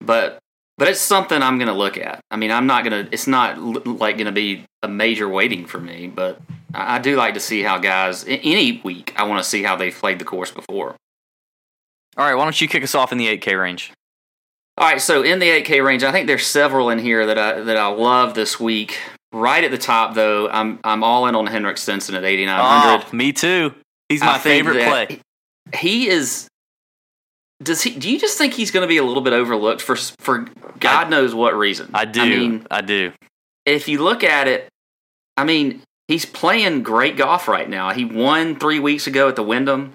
[0.00, 0.38] but
[0.78, 2.20] but it's something I'm going to look at.
[2.30, 3.12] I mean, I'm not going to.
[3.12, 6.40] It's not like going to be a major waiting for me, but
[6.72, 9.12] I do like to see how guys any week.
[9.16, 10.94] I want to see how they've played the course before.
[12.18, 13.92] All right, why don't you kick us off in the 8K range?
[14.76, 17.60] All right, so in the 8K range, I think there's several in here that I
[17.60, 18.98] that I love this week.
[19.32, 23.04] Right at the top, though, I'm I'm all in on Henrik Stenson at 8900.
[23.06, 23.74] Oh, me too.
[24.08, 25.20] He's my favorite play.
[25.74, 26.48] He is.
[27.62, 27.90] Does he?
[27.90, 30.46] Do you just think he's going to be a little bit overlooked for for
[30.80, 31.90] God I, knows what reason?
[31.92, 32.22] I do.
[32.22, 33.12] I mean, I do.
[33.66, 34.68] If you look at it,
[35.36, 37.90] I mean, he's playing great golf right now.
[37.90, 39.92] He won three weeks ago at the Wyndham.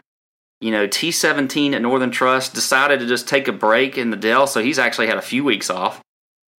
[0.63, 4.47] You know, T17 at Northern Trust decided to just take a break in the Dell,
[4.47, 6.01] so he's actually had a few weeks off.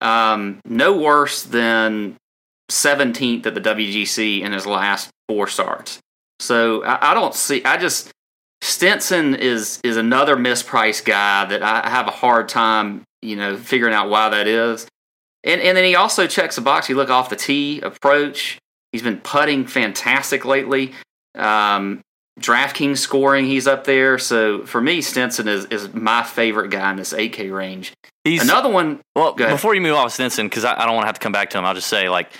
[0.02, 2.18] Um, no worse than
[2.70, 6.00] 17th at the WGC in his last four starts.
[6.42, 7.64] So I, I don't see.
[7.64, 8.12] I just
[8.62, 13.94] Stenson is is another mispriced guy that I have a hard time, you know, figuring
[13.94, 14.86] out why that is.
[15.46, 16.90] And and then he also checks the box.
[16.90, 18.58] You look off the tee approach.
[18.92, 20.92] He's been putting fantastic lately.
[21.36, 22.02] Um,
[22.40, 24.18] DraftKings scoring, he's up there.
[24.18, 27.94] So for me, Stenson is, is my favorite guy in this 8K range.
[28.24, 29.02] He's another one.
[29.16, 31.32] Well, before you move off Stenson, because I, I, don't want to have to come
[31.32, 32.32] back to him, I'll just say like,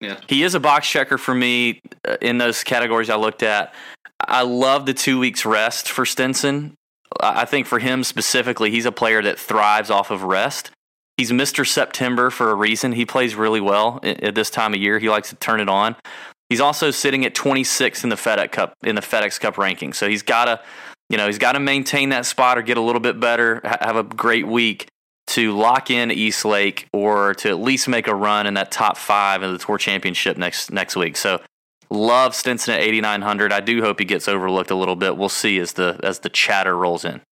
[0.00, 0.18] yeah.
[0.28, 3.74] he is a box checker for me uh, in those categories I looked at.
[4.20, 6.74] I love the two weeks rest for Stenson.
[7.20, 10.70] I think for him specifically, he's a player that thrives off of rest.
[11.16, 11.66] He's Mr.
[11.66, 12.92] September for a reason.
[12.92, 14.98] He plays really well at this time of year.
[14.98, 15.94] He likes to turn it on.
[16.52, 19.94] He's also sitting at 26 in the FedEx Cup in the FedEx Cup ranking.
[19.94, 20.60] So he's got to,
[21.08, 23.96] you know, he's got to maintain that spot or get a little bit better, have
[23.96, 24.86] a great week
[25.28, 28.98] to lock in East Lake or to at least make a run in that top
[28.98, 31.16] five in the Tour Championship next next week.
[31.16, 31.40] So
[31.88, 33.50] love Stenson at 8900.
[33.50, 35.16] I do hope he gets overlooked a little bit.
[35.16, 37.22] We'll see as the as the chatter rolls in.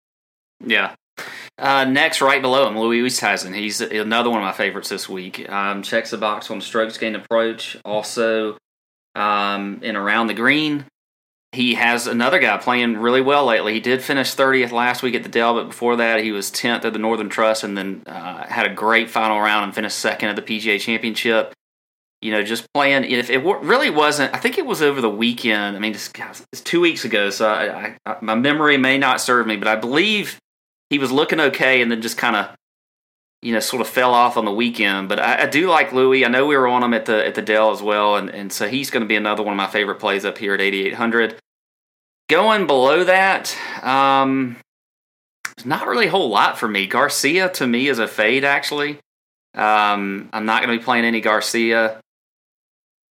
[0.64, 0.94] Yeah.
[1.58, 3.54] Uh, next, right below him, Louis Oosthuizen.
[3.54, 5.46] He's another one of my favorites this week.
[5.50, 7.76] Um, checks the box on strokes gained approach.
[7.84, 8.56] Also
[9.14, 10.84] um, and around the green.
[11.52, 13.74] He has another guy playing really well lately.
[13.74, 16.84] He did finish 30th last week at the Dell, but before that, he was 10th
[16.84, 20.28] at the Northern Trust and then uh, had a great final round and finished second
[20.28, 21.52] at the PGA Championship.
[22.22, 23.04] You know, just playing.
[23.04, 25.74] If it really wasn't, I think it was over the weekend.
[25.74, 26.12] I mean, it's,
[26.62, 30.38] two weeks ago, so I, I, my memory may not serve me, but I believe
[30.90, 32.50] he was looking okay and then just kind of
[33.42, 35.08] you know, sort of fell off on the weekend.
[35.08, 36.24] But I, I, do like Louis.
[36.24, 38.52] I know we were on him at the at the Dell as well, and, and
[38.52, 41.36] so he's going to be another one of my favorite plays up here at 8,800.
[42.28, 44.56] Going below that, um,
[45.56, 46.86] it's not really a whole lot for me.
[46.86, 48.98] Garcia to me is a fade actually.
[49.54, 52.00] Um, I'm not going to be playing any Garcia.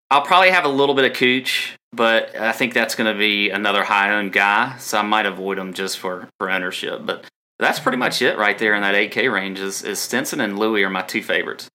[0.09, 3.49] I'll probably have a little bit of Cooch, but I think that's going to be
[3.49, 7.05] another high owned guy, so I might avoid him just for for ownership.
[7.05, 7.25] But
[7.61, 9.59] that's pretty much it right there in that 8K range.
[9.59, 11.69] Is, is Stenson and Louis are my two favorites.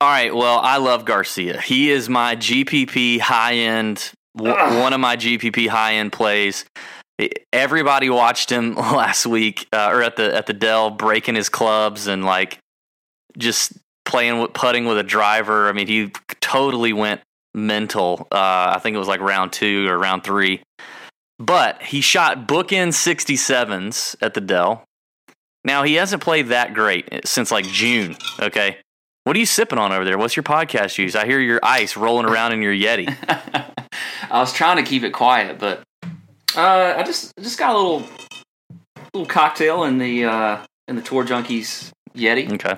[0.00, 0.32] All right.
[0.34, 1.60] Well, I love Garcia.
[1.60, 6.64] He is my GPP high end, one of my GPP high end plays.
[7.52, 12.06] Everybody watched him last week, uh, or at the at the Dell, breaking his clubs
[12.06, 12.58] and like
[13.36, 13.72] just
[14.04, 15.68] playing with putting with a driver.
[15.68, 17.20] I mean, he totally went
[17.52, 18.28] mental.
[18.30, 20.62] Uh, I think it was like round two or round three.
[21.38, 24.84] But he shot bookend 67s at the Dell.
[25.64, 28.78] Now, he hasn't played that great since like June, okay?
[29.24, 30.18] What are you sipping on over there?
[30.18, 31.16] What's your podcast use?
[31.16, 33.08] I hear your ice rolling around in your Yeti.
[34.30, 35.82] I was trying to keep it quiet, but
[36.56, 38.06] uh, I just just got a little
[39.14, 42.52] little cocktail in the uh, in the Tour Junkies Yeti.
[42.52, 42.76] Okay.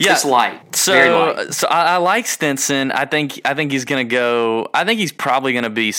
[0.00, 0.74] Yeah, just light.
[0.74, 1.52] So, light.
[1.52, 2.90] so I, I, like Stenson.
[2.90, 4.66] I think I think he's going to go.
[4.72, 5.92] I think he's probably going to be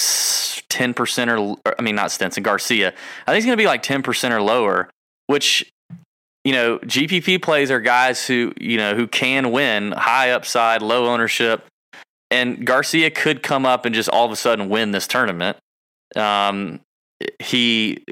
[0.69, 2.89] ten percent or, I mean, not Stenson Garcia.
[2.89, 4.89] I think he's going to be like ten percent or lower.
[5.27, 5.71] Which,
[6.43, 11.05] you know, GPP plays are guys who you know who can win high upside, low
[11.05, 11.63] ownership,
[12.31, 15.57] and Garcia could come up and just all of a sudden win this tournament.
[16.15, 16.79] Um,
[17.37, 18.03] he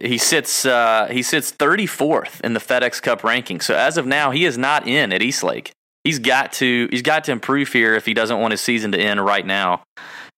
[0.00, 3.60] he sits uh, he sits 34th in the FedEx Cup ranking.
[3.60, 5.72] So as of now, he is not in at East Lake.
[6.04, 8.98] He's got to he's got to improve here if he doesn't want his season to
[8.98, 9.82] end right now.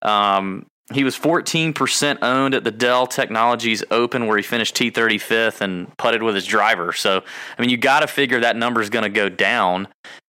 [0.02, 5.96] Um, he was 14% owned at the Dell Technologies Open, where he finished T35th and
[5.96, 6.92] putted with his driver.
[6.92, 7.22] So,
[7.56, 9.88] I mean, you got to figure that number is going to go down.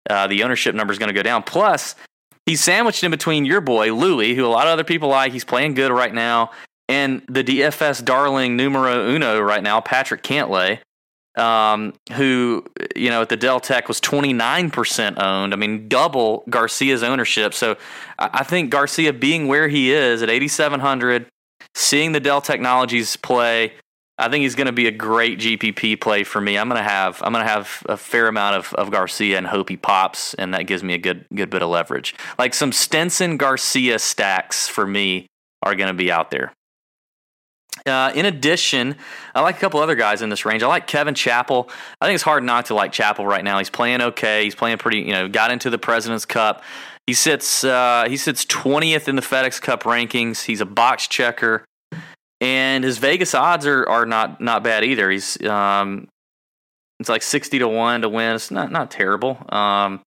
[0.10, 1.44] Uh, the ownership number is going to go down.
[1.44, 1.96] Plus,
[2.46, 5.34] he's sandwiched in between your boy Louis, who a lot of other people like.
[5.34, 6.52] He's playing good right now,
[6.88, 10.80] and the DFS darling numero uno right now, Patrick Cantlay,
[11.38, 12.66] um, who,
[12.96, 15.54] you know, at the Dell Tech was 29% owned.
[15.54, 17.54] I mean, double Garcia's ownership.
[17.54, 17.76] So
[18.18, 21.28] I think Garcia being where he is at 8,700,
[21.74, 23.74] seeing the Dell Technologies play,
[24.18, 26.58] I think he's going to be a great GPP play for me.
[26.58, 29.46] I'm going to have I'm going to have a fair amount of, of Garcia and
[29.46, 32.16] hope he pops, and that gives me a good good bit of leverage.
[32.40, 35.28] Like some Stenson Garcia stacks for me
[35.64, 36.54] are going to be out there.
[37.86, 38.96] Uh, in addition,
[39.36, 40.64] I like a couple other guys in this range.
[40.64, 41.70] I like Kevin Chappell.
[42.02, 43.60] I think it's hard not to like Chappell right now.
[43.60, 44.44] He's playing okay.
[44.44, 45.00] He's playing pretty.
[45.00, 46.64] You know, got into the President's Cup.
[47.06, 50.46] He sits uh, he sits twentieth in the FedEx Cup rankings.
[50.46, 51.64] He's a box checker
[52.42, 55.10] and his Vegas odds are are not not bad either.
[55.10, 56.08] He's um,
[57.00, 58.36] it's like sixty to one to win.
[58.36, 59.38] It's not not terrible.
[59.50, 60.02] Um,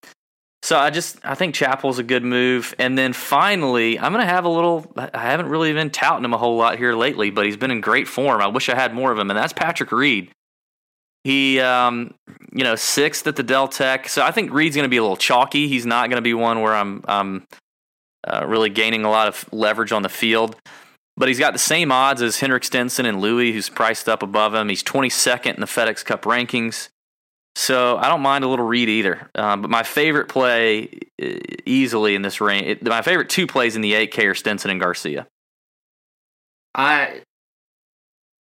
[0.63, 2.75] so I just I think Chappell's a good move.
[2.79, 4.91] And then finally, I'm gonna have a little.
[4.97, 7.81] I haven't really been touting him a whole lot here lately, but he's been in
[7.81, 8.41] great form.
[8.41, 10.31] I wish I had more of him, and that's Patrick Reed.
[11.25, 12.15] He, um,
[12.53, 14.09] you know, sixth at the Dell Tech.
[14.09, 15.69] So I think Reed's to be a little chalky.
[15.69, 17.47] He's not to be one where I'm, I'm
[18.27, 20.57] uh, really gaining a lot of leverage on the field
[21.19, 24.55] but he's got the same odds as Henrik Stenson and Louis, who's priced up above
[24.55, 24.69] him.
[24.69, 26.89] He's 22nd in the FedEx Cup rankings.
[27.59, 29.29] So I don't mind a little Reed either.
[29.35, 31.01] Um, but my favorite play
[31.67, 34.81] easily in this range, it, my favorite two plays in the 8K are Stenson and
[34.81, 35.27] Garcia.
[36.73, 37.23] I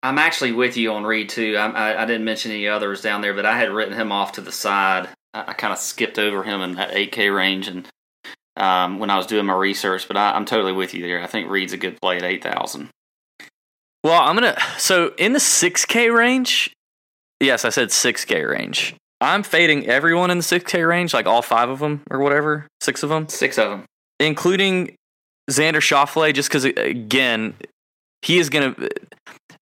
[0.03, 1.55] I'm actually with you on Reed too.
[1.57, 4.34] I, I, I, didn't mention any others down there, but I had written him off
[4.34, 5.10] to the side.
[5.34, 7.88] I, I kind of skipped over him in that 8K range, and
[8.57, 11.24] um, when I was doing my research, but I, am totally with you there.
[11.24, 12.89] I think Reed's a good play at 8,000.
[14.03, 14.62] Well, I'm going to.
[14.78, 16.72] So in the 6K range,
[17.40, 18.96] yes, I said 6K range.
[19.22, 23.04] I'm fading everyone in the 6K range, like all five of them or whatever, six
[23.04, 23.28] of them.
[23.28, 23.86] Six of them.
[24.20, 24.96] Including
[25.50, 27.56] Xander Schauffele, just because, again,
[28.22, 28.90] he is going to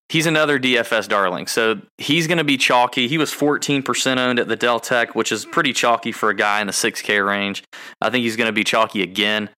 [0.09, 1.47] he's another DFS darling.
[1.47, 3.07] So he's going to be chalky.
[3.07, 6.61] He was 14% owned at the Dell Tech, which is pretty chalky for a guy
[6.61, 7.63] in the 6K range.
[8.01, 9.49] I think he's going to be chalky again,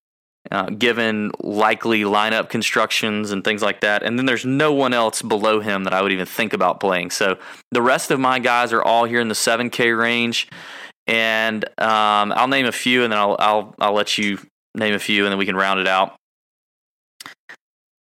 [0.50, 4.02] uh, given likely lineup constructions and things like that.
[4.02, 7.10] And then there's no one else below him that I would even think about playing.
[7.10, 7.38] So
[7.70, 10.48] the rest of my guys are all here in the 7K range.
[11.06, 14.38] And um, I'll name a few, and then I'll, I'll I'll let you
[14.76, 16.14] name a few, and then we can round it out.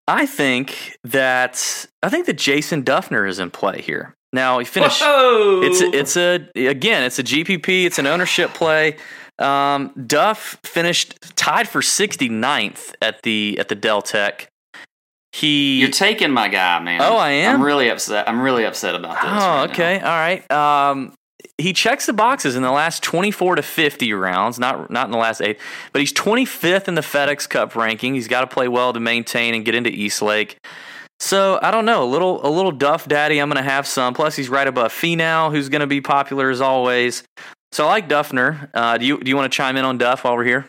[0.07, 4.15] I think that I think that Jason Dufner is in play here.
[4.31, 5.01] Now he finished.
[5.01, 5.61] Whoa!
[5.63, 7.85] It's it's a again it's a GPP.
[7.85, 8.97] It's an ownership play.
[9.39, 14.49] Um, Duff finished tied for 69th at the at the Dell Tech.
[15.31, 17.01] He You're taking my guy, man.
[17.01, 17.55] Oh, I am.
[17.55, 18.27] I'm really upset.
[18.27, 19.31] I'm really upset about this.
[19.31, 19.99] Oh, right okay.
[19.99, 20.11] Now.
[20.11, 20.51] All right.
[20.51, 21.13] Um,
[21.57, 25.17] he checks the boxes in the last 24 to 50 rounds, not not in the
[25.17, 25.59] last eight,
[25.91, 28.15] but he's 25th in the FedEx Cup ranking.
[28.15, 30.57] He's got to play well to maintain and get into East Lake.
[31.19, 33.39] So I don't know, a little a little Duff Daddy.
[33.39, 34.13] I'm going to have some.
[34.13, 37.23] Plus, he's right above Finau, who's going to be popular as always.
[37.71, 38.69] So I like Dufner.
[38.73, 40.65] Uh, do you do you want to chime in on Duff while we're here?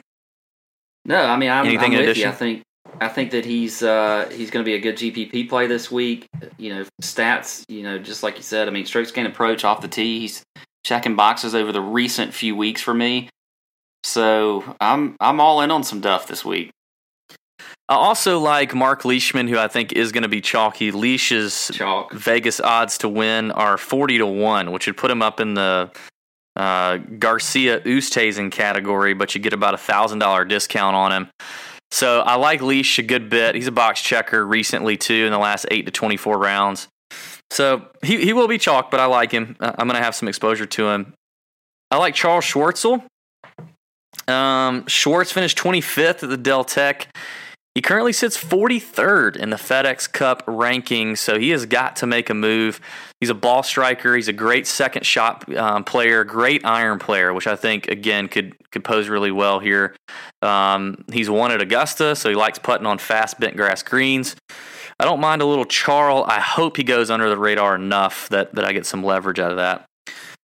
[1.04, 2.22] No, I mean I'm, Anything I'm with addition?
[2.24, 2.28] you.
[2.28, 2.62] I think
[3.00, 6.26] I think that he's uh, he's going to be a good GPP play this week.
[6.58, 7.64] You know, stats.
[7.68, 8.68] You know, just like you said.
[8.68, 10.20] I mean, strokes gain approach off the tee.
[10.20, 10.42] He's
[10.84, 13.28] checking boxes over the recent few weeks for me.
[14.04, 16.70] So I'm I'm all in on some Duff this week.
[17.88, 20.92] I also like Mark Leishman, who I think is going to be chalky.
[20.92, 22.12] Leish's Chalk.
[22.12, 25.90] Vegas odds to win are forty to one, which would put him up in the
[26.60, 31.30] uh, Garcia Oosthuizen category, but you get about a thousand dollar discount on him.
[31.90, 33.54] So I like Leish a good bit.
[33.54, 36.86] He's a box checker recently too in the last eight to twenty four rounds.
[37.50, 39.56] So he, he will be chalk, but I like him.
[39.58, 41.14] Uh, I'm going to have some exposure to him.
[41.90, 43.02] I like Charles Schwartzel.
[44.28, 47.08] Um, Schwartz finished 25th at the Dell Tech.
[47.80, 52.28] He currently sits 43rd in the FedEx Cup ranking, so he has got to make
[52.28, 52.78] a move.
[53.20, 54.14] He's a ball striker.
[54.14, 58.54] He's a great second shot um, player, great iron player, which I think again could
[58.70, 59.96] could pose really well here.
[60.42, 64.36] Um, he's won at Augusta, so he likes putting on fast bent grass greens.
[64.98, 66.26] I don't mind a little Charl.
[66.28, 69.52] I hope he goes under the radar enough that, that I get some leverage out
[69.52, 69.86] of that.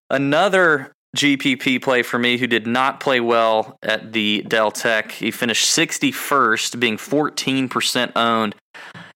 [0.09, 5.13] Another GPP play for me who did not play well at the Dell Tech.
[5.13, 8.55] He finished 61st, being 14% owned.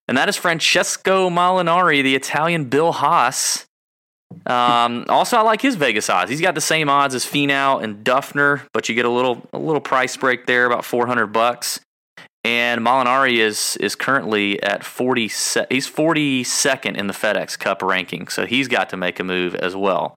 [0.08, 3.66] And that is Francesco Molinari, the Italian Bill Haas.
[4.46, 6.30] Um, also, I like his Vegas odds.
[6.30, 9.58] He's got the same odds as Finau and Dufner, but you get a little a
[9.58, 11.80] little price break there, about 400 bucks.
[12.42, 18.46] And Molinari is is currently at 40 he's 42nd in the FedEx Cup ranking, so
[18.46, 20.14] he's got to make a move as well.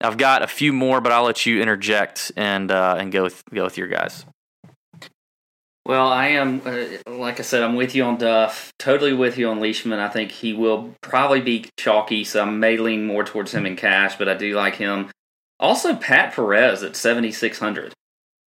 [0.00, 3.42] I've got a few more, but I'll let you interject and uh, and go with
[3.52, 4.26] go with your guys.
[5.86, 8.72] Well, I am uh, like I said, I'm with you on Duff.
[8.78, 9.98] Totally with you on Leishman.
[9.98, 13.76] I think he will probably be chalky, so I may lean more towards him in
[13.76, 15.10] cash, but I do like him.
[15.58, 17.94] Also, Pat Perez at 7600.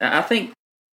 [0.01, 0.53] I think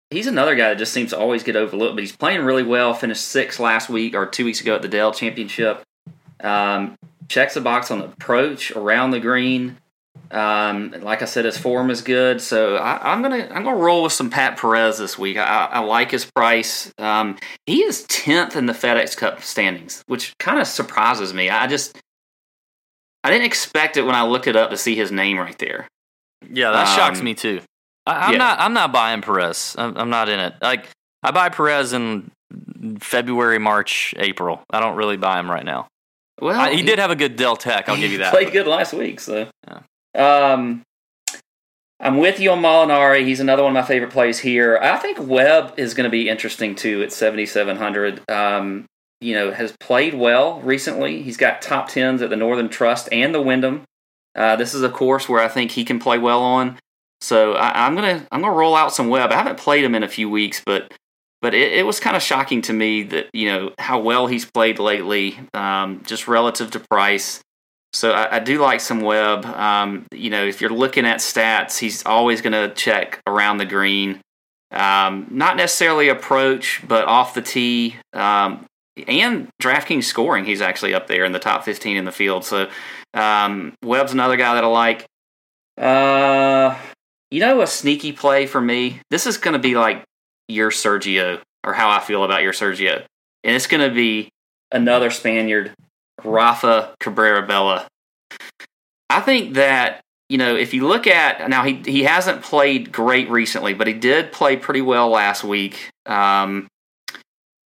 [0.10, 2.93] he's another guy that just seems to always get overlooked, but he's playing really well.
[2.93, 5.84] Finished sixth last week or two weeks ago at the Dell Championship.
[6.41, 6.95] Um,
[7.28, 9.78] checks the box on the approach around the green.
[10.36, 14.03] Um, like I said, his form is good, so I, am gonna I'm gonna roll
[14.03, 15.38] with some Pat Perez this week.
[15.38, 16.93] I, I like his price.
[16.97, 21.49] Um, he is tenth in the FedEx Cup standings, which kind of surprises me.
[21.49, 21.97] I just
[23.23, 25.88] I didn't expect it when I looked it up to see his name right there.
[26.51, 27.61] Yeah, that um, shocks me too.
[28.05, 28.38] I, am yeah.
[28.38, 29.73] not I'm not buying Perez.
[29.77, 30.55] I'm, I'm not in it.
[30.61, 30.89] Like
[31.23, 32.29] I buy Perez in
[32.99, 34.61] February, March, April.
[34.69, 35.88] I don't really buy him right now.
[36.41, 37.88] Well, I, he, he, did have a good Dell Tech.
[37.88, 38.31] I'll give you that.
[38.31, 39.47] Played good last week, so.
[39.65, 39.79] Yeah.
[40.16, 40.84] Um,
[41.99, 43.26] I'm with you on Molinari.
[43.26, 44.78] He's another one of my favorite plays here.
[44.82, 48.30] I think Webb is going to be interesting too at 7,700.
[48.30, 48.86] Um,
[49.22, 51.22] you know, has played well recently.
[51.22, 53.84] He's got top tens at the Northern Trust and the Wyndham.
[54.36, 56.78] Uh, this is a course where I think he can play well on.
[57.22, 59.32] So I, am gonna I'm gonna roll out some Webb.
[59.32, 60.93] I haven't played him in a few weeks, but
[61.41, 64.45] but it, it was kind of shocking to me that you know how well he's
[64.45, 67.41] played lately, um, just relative to price.
[67.96, 69.46] So I, I do like some Webb.
[69.46, 73.66] Um, you know, if you're looking at stats, he's always going to check around the
[73.66, 74.20] green.
[74.72, 77.96] Um, not necessarily approach, but off the tee.
[78.12, 78.66] Um,
[79.08, 82.43] and DraftKings scoring, he's actually up there in the top 15 in the field.
[82.43, 82.70] So
[83.14, 85.06] um, Webb's another guy that I like.
[85.78, 86.78] Uh,
[87.32, 89.00] you know, a sneaky play for me.
[89.10, 90.04] This is going to be like
[90.50, 93.04] your Sergio, or how I feel about your Sergio,
[93.43, 94.30] and it's going to be
[94.72, 95.74] another Spaniard
[96.24, 97.86] Rafa Cabrera Bello.
[99.09, 103.30] I think that you know if you look at now he he hasn't played great
[103.30, 105.91] recently, but he did play pretty well last week.
[106.05, 106.68] Um,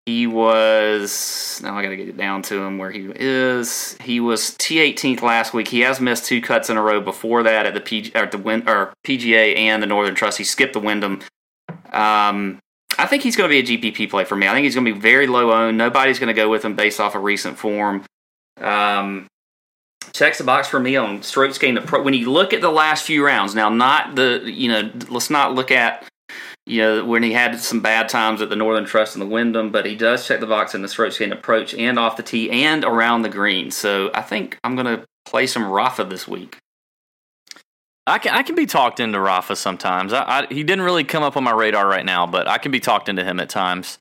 [0.06, 3.98] he was now I got to get down to him where he is.
[4.02, 5.68] He was T18th last week.
[5.68, 8.68] He has missed two cuts in a row before that at the or the Win,
[8.70, 10.38] or PGA and the Northern Trust.
[10.38, 11.22] He skipped the Wyndham.
[11.92, 12.60] Um,
[12.98, 14.48] I think he's going to be a GPP play for me.
[14.48, 15.78] I think he's going to be very low owned.
[15.78, 18.04] Nobody's going to go with him based off of recent form.
[18.62, 19.28] Um,
[20.14, 21.80] checks the box for me on strokes gained.
[21.90, 25.54] When you look at the last few rounds, now not the you know let's not
[25.54, 26.08] look at
[26.66, 29.72] you know when he had some bad times at the Northern Trust and the Wyndham,
[29.72, 32.50] but he does check the box in the strokes gained approach and off the tee
[32.50, 33.72] and around the green.
[33.72, 36.58] So I think I'm going to play some Rafa this week.
[38.08, 40.14] I can I can be talked into Rafa sometimes.
[40.14, 42.72] I, I, he didn't really come up on my radar right now, but I can
[42.72, 44.00] be talked into him at times.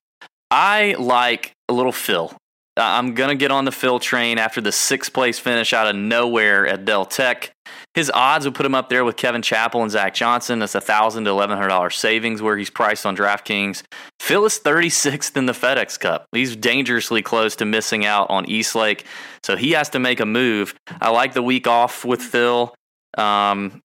[0.51, 2.33] I like a little Phil.
[2.77, 6.67] I'm gonna get on the Phil train after the sixth place finish out of nowhere
[6.67, 7.53] at Dell Tech.
[7.95, 10.59] His odds would put him up there with Kevin Chappell and Zach Johnson.
[10.59, 13.83] That's a thousand to eleven hundred dollars savings where he's priced on DraftKings.
[14.21, 16.27] Phil is 36th in the FedEx Cup.
[16.33, 19.07] He's dangerously close to missing out on East Lake,
[19.43, 20.75] so he has to make a move.
[21.01, 22.75] I like the week off with Phil.
[23.17, 23.81] Um,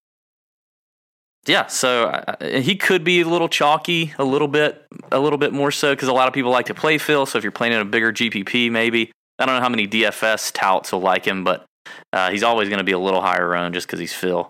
[1.48, 5.54] yeah, so uh, he could be a little chalky, a little bit, a little bit
[5.54, 7.26] more so because a lot of people like to play Phil.
[7.26, 10.52] So if you're playing in a bigger GPP, maybe I don't know how many DFS
[10.54, 11.66] touts will like him, but
[12.14, 14.50] uh, he's always going to be a little higher owned just because he's Phil.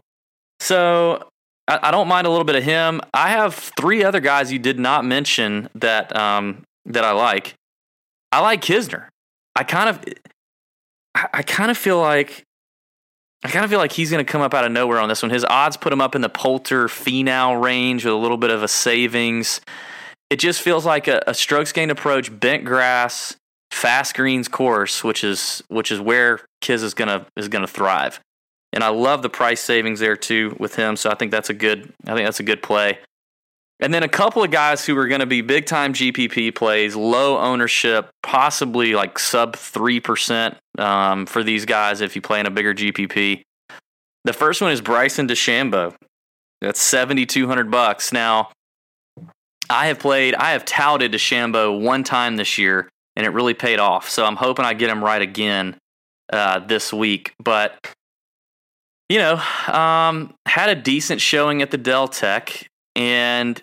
[0.60, 1.30] So
[1.68, 3.02] I, I, don't mind a little bit of him.
[3.14, 7.56] I have three other guys you did not mention that um, that I like.
[8.34, 9.08] I like Kisner.
[9.56, 10.04] I kind of,
[11.16, 12.44] I, I kind of feel like
[13.44, 15.24] I kind of feel like he's going to come up out of nowhere on this
[15.24, 15.32] one.
[15.32, 18.62] His odds put him up in the Poulter Finau range with a little bit of
[18.62, 19.62] a savings.
[20.30, 23.36] It just feels like a, a strokes gained approach, bent grass,
[23.72, 28.20] fast greens course, which is which is where Kiz is gonna is gonna thrive.
[28.74, 30.96] And I love the price savings there too with him.
[30.96, 33.00] So I think that's a good I think that's a good play.
[33.82, 36.96] And then a couple of guys who are going to be big time GPP plays,
[36.96, 42.52] low ownership, possibly like sub 3% um, for these guys if you play in a
[42.52, 43.42] bigger GPP.
[44.24, 45.96] The first one is Bryson DeChambeau.
[46.62, 48.14] That's 7200 bucks.
[48.14, 48.52] Now,
[49.68, 53.80] I have played, I have touted DeChambeau one time this year, and it really paid
[53.80, 54.10] off.
[54.10, 55.76] So I'm hoping I get him right again
[56.32, 57.34] uh, this week.
[57.44, 57.76] But
[59.10, 63.62] you know, um, had a decent showing at the Dell Tech, and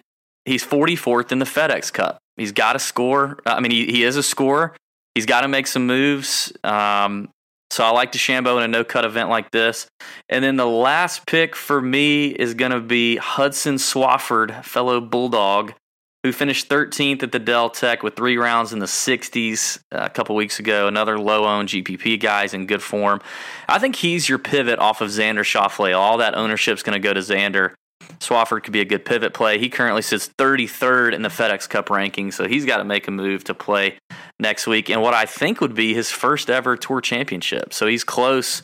[0.49, 2.19] he's 44th in the FedEx Cup.
[2.37, 3.39] He's got to score.
[3.47, 4.75] I mean, he, he is a scorer.
[5.15, 6.53] He's got to make some moves.
[6.63, 7.31] Um,
[7.71, 9.89] so I like DeChambeau in a no cut event like this.
[10.29, 15.75] And then the last pick for me is going to be Hudson Swafford, fellow Bulldog,
[16.23, 20.11] who finished 13th at the Dell Tech with three rounds in the 60s uh, a
[20.11, 20.89] couple weeks ago.
[20.89, 23.21] Another low owned GPP guys in good form.
[23.69, 25.97] I think he's your pivot off of Xander Schauffele.
[25.97, 27.75] All that ownership's going to go to Xander.
[28.21, 29.59] Swafford could be a good pivot play.
[29.59, 33.11] He currently sits 33rd in the FedEx Cup ranking, so he's got to make a
[33.11, 33.99] move to play
[34.41, 37.73] next week and what I think would be his first ever Tour Championship.
[37.73, 38.63] So he's close,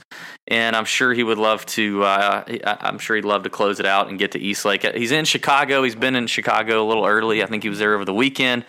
[0.48, 2.04] and I'm sure he would love to.
[2.04, 4.82] Uh, I'm sure he'd love to close it out and get to East Lake.
[4.94, 5.82] He's in Chicago.
[5.82, 7.42] He's been in Chicago a little early.
[7.42, 8.64] I think he was there over the weekend.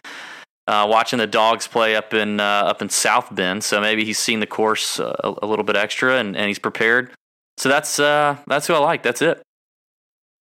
[0.67, 3.63] uh, watching the dogs play up in uh, up in South Bend.
[3.63, 6.59] So maybe he's seen the course uh, a, a, little bit extra and, and he's
[6.59, 7.11] prepared.
[7.57, 9.03] So that's uh, that's who I like.
[9.03, 9.41] That's it.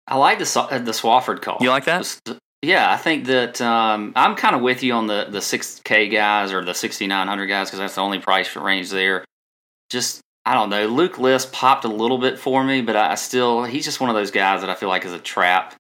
[0.10, 0.45] I like the
[0.84, 1.57] the Swafford call.
[1.62, 2.20] You like that?
[2.62, 6.10] Yeah, I think that um, I'm kind of with you on the the six K
[6.10, 9.24] guys or the sixty nine hundred guys because that's the only price range there.
[9.89, 10.88] Just I don't know.
[10.88, 14.16] Luke List popped a little bit for me, but I still he's just one of
[14.16, 15.76] those guys that I feel like is a trap.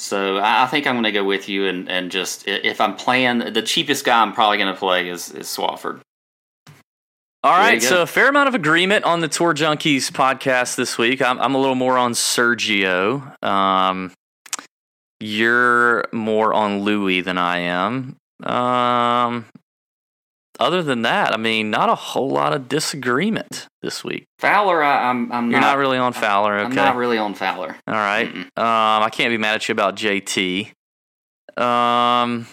[0.00, 3.38] So I think I'm going to go with you and, and just if I'm playing
[3.52, 6.00] the cheapest guy, I'm probably going to play is is Swafford.
[7.44, 11.20] All right, so a fair amount of agreement on the Tour Junkies podcast this week.
[11.20, 13.44] I'm, I'm a little more on Sergio.
[13.44, 14.12] Um,
[15.20, 18.16] you're more on Louis than I am.
[18.42, 19.44] Um,
[20.58, 24.24] other than that, I mean, not a whole lot of disagreement this week.
[24.38, 26.60] Fowler, I, am I'm, I'm You're not, not really on Fowler.
[26.60, 27.76] Okay, I'm not really on Fowler.
[27.86, 28.26] All right.
[28.34, 30.72] Um, I can't be mad at you about JT.
[31.62, 32.46] Um,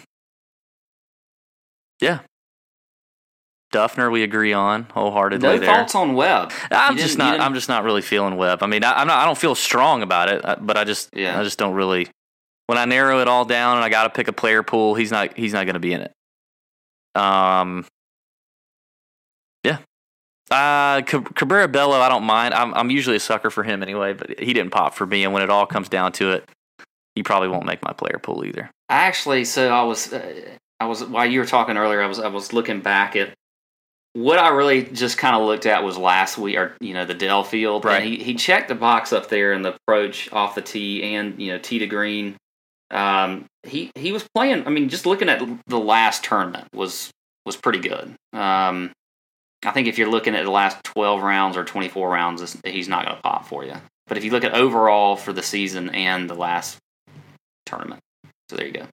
[2.02, 2.20] yeah,
[3.72, 5.48] Dufner, we agree on wholeheartedly.
[5.48, 5.74] No there.
[5.74, 6.52] faults on Webb.
[6.72, 7.40] I'm just not.
[7.40, 8.64] I'm just not really feeling Webb.
[8.64, 9.18] I mean, I, am not.
[9.20, 11.10] I don't feel strong about it, uh, but I just.
[11.14, 11.40] Yeah.
[11.40, 12.08] I just don't really.
[12.68, 15.12] When I narrow it all down and I got to pick a player pool, he's
[15.12, 15.38] not.
[15.38, 16.14] He's not going to be in it.
[17.16, 17.86] Um.
[19.64, 19.78] Yeah.
[20.50, 22.54] Uh, Cabrera Bello, I don't mind.
[22.54, 25.24] I'm I'm usually a sucker for him anyway, but he didn't pop for me.
[25.24, 26.50] And when it all comes down to it,
[27.16, 28.70] he probably won't make my player pool either.
[28.90, 30.12] Actually, so I was.
[30.12, 33.36] Uh, I was while you were talking earlier, I was I was looking back at
[34.14, 37.14] what I really just kind of looked at was last week, or you know, the
[37.14, 37.86] Dell Field.
[37.86, 38.04] Right.
[38.04, 41.54] he he checked the box up there in the approach off the tee and you
[41.54, 42.36] know tee to green.
[42.90, 44.68] Um, he he was playing.
[44.68, 47.12] I mean, just looking at the last tournament was
[47.46, 48.14] was pretty good.
[48.34, 48.92] Um,
[49.64, 53.06] I think if you're looking at the last 12 rounds or 24 rounds, he's not
[53.06, 53.76] going to pop for you.
[54.08, 56.78] But if you look at overall for the season and the last
[57.66, 58.02] tournament,
[58.50, 58.88] so there you go.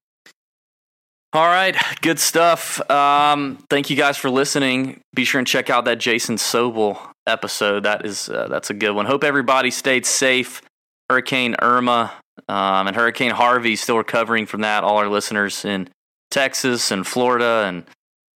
[1.39, 2.81] All right, good stuff.
[2.91, 5.03] Um, thank you guys for listening.
[5.15, 7.85] Be sure and check out that Jason Sobel episode.
[7.85, 9.07] That is uh, that's a good one.
[9.07, 10.63] Hope everybody stayed safe.
[11.09, 12.13] Hurricane Irma
[12.49, 14.83] um, and Hurricane Harvey still recovering from that.
[14.83, 15.89] All our listeners in
[16.33, 17.85] Texas and Florida and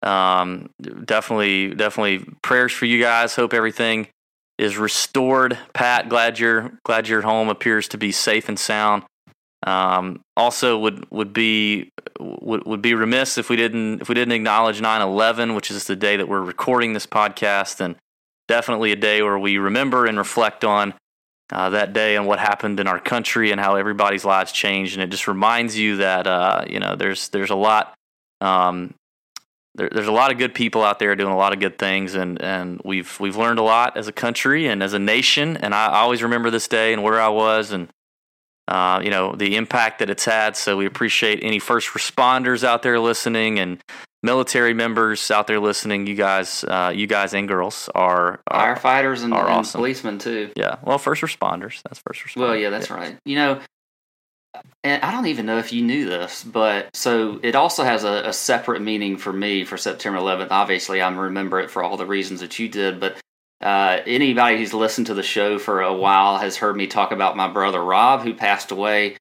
[0.03, 0.69] um,
[1.07, 3.35] definitely definitely prayers for you guys.
[3.35, 4.09] Hope everything
[4.59, 5.57] is restored.
[5.73, 9.05] Pat, glad your glad your home appears to be safe and sound.
[9.67, 14.33] Um, also, would would be would, would be remiss if we didn't if we didn't
[14.33, 17.97] acknowledge 9/11, which is the day that we're recording this podcast, and
[18.49, 20.95] definitely a day where we remember and reflect on
[21.53, 24.95] uh, that day and what happened in our country and how everybody's lives changed.
[24.95, 27.95] And it just reminds you that uh, you know there's there's a lot
[28.41, 28.95] um,
[29.75, 32.15] there, there's a lot of good people out there doing a lot of good things,
[32.15, 35.57] and, and we've we've learned a lot as a country and as a nation.
[35.57, 37.89] And I always remember this day and where I was and
[38.71, 40.57] uh, you know, the impact that it's had.
[40.57, 43.83] So we appreciate any first responders out there listening and
[44.23, 46.07] military members out there listening.
[46.07, 49.79] You guys, uh, you guys and girls are, are firefighters and, are and awesome.
[49.79, 50.53] policemen too.
[50.57, 51.83] Yeah, well, first responders.
[51.83, 52.41] That's first responders.
[52.41, 52.97] Well, yeah, that's yeah.
[52.97, 53.17] right.
[53.25, 53.61] You know,
[54.83, 58.29] and I don't even know if you knew this, but so it also has a,
[58.29, 60.49] a, separate meaning for me for September 11th.
[60.51, 63.17] Obviously, I remember it for all the reasons that you did, but
[63.61, 67.37] uh, anybody who's listened to the show for a while has heard me talk about
[67.37, 69.17] my brother Rob, who passed away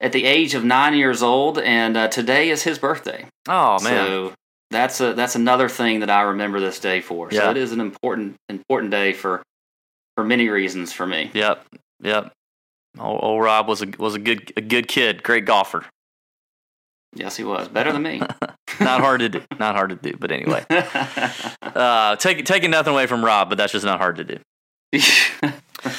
[0.00, 3.26] at the age of nine years old, and uh, today is his birthday.
[3.48, 4.06] Oh man!
[4.06, 4.32] So
[4.70, 7.30] that's a that's another thing that I remember this day for.
[7.30, 7.50] So yeah.
[7.50, 9.42] it is an important important day for
[10.14, 11.30] for many reasons for me.
[11.34, 11.64] Yep,
[12.02, 12.32] yep.
[12.98, 15.84] Old, old Rob was a was a good a good kid, great golfer.
[17.14, 18.18] Yes, he was better than me.
[18.80, 19.42] not hard to do.
[19.58, 20.16] Not hard to do.
[20.18, 20.64] But anyway,
[21.62, 24.38] uh, take, taking nothing away from Rob, but that's just not hard to do.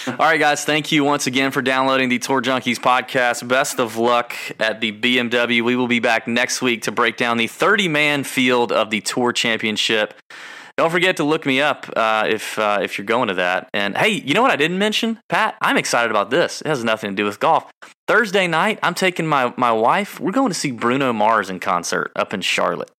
[0.07, 0.65] All right, guys.
[0.65, 3.47] Thank you once again for downloading the Tour Junkies podcast.
[3.47, 5.63] Best of luck at the BMW.
[5.63, 9.01] We will be back next week to break down the 30 man field of the
[9.01, 10.13] Tour Championship.
[10.77, 13.69] Don't forget to look me up uh, if uh, if you're going to that.
[13.73, 15.55] And hey, you know what I didn't mention, Pat?
[15.61, 16.61] I'm excited about this.
[16.61, 17.71] It has nothing to do with golf.
[18.07, 20.19] Thursday night, I'm taking my my wife.
[20.19, 22.91] We're going to see Bruno Mars in concert up in Charlotte.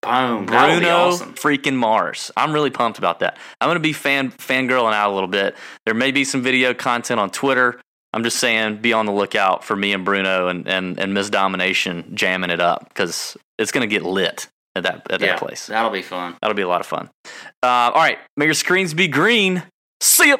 [0.00, 1.34] Boom, Bruno awesome.
[1.34, 2.30] freaking Mars.
[2.36, 3.36] I'm really pumped about that.
[3.60, 5.56] I'm going to be fan fangirling out a little bit.
[5.84, 7.80] There may be some video content on Twitter.
[8.12, 11.30] I'm just saying, be on the lookout for me and Bruno and and, and Miss
[11.30, 15.38] Domination jamming it up because it's going to get lit at that at yeah, that
[15.40, 15.66] place.
[15.66, 16.36] That'll be fun.
[16.40, 17.10] That'll be a lot of fun.
[17.62, 19.64] Uh, all right, may your screens be green.
[20.00, 20.36] See ya.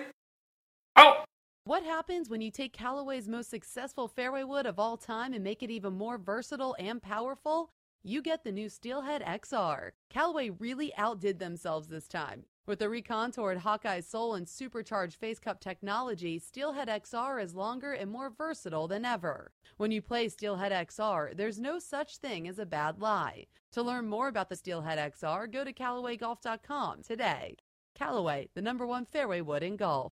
[0.96, 1.24] Oh.
[1.68, 5.62] What happens when you take Callaway's most successful fairway wood of all time and make
[5.62, 7.72] it even more versatile and powerful?
[8.02, 9.90] You get the new Steelhead XR.
[10.08, 12.44] Callaway really outdid themselves this time.
[12.66, 18.10] With the recontoured Hawkeye Sole and supercharged face cup technology, Steelhead XR is longer and
[18.10, 19.52] more versatile than ever.
[19.76, 23.44] When you play Steelhead XR, there's no such thing as a bad lie.
[23.72, 27.58] To learn more about the Steelhead XR, go to CallawayGolf.com today.
[27.94, 30.14] Callaway, the number one fairway wood in golf.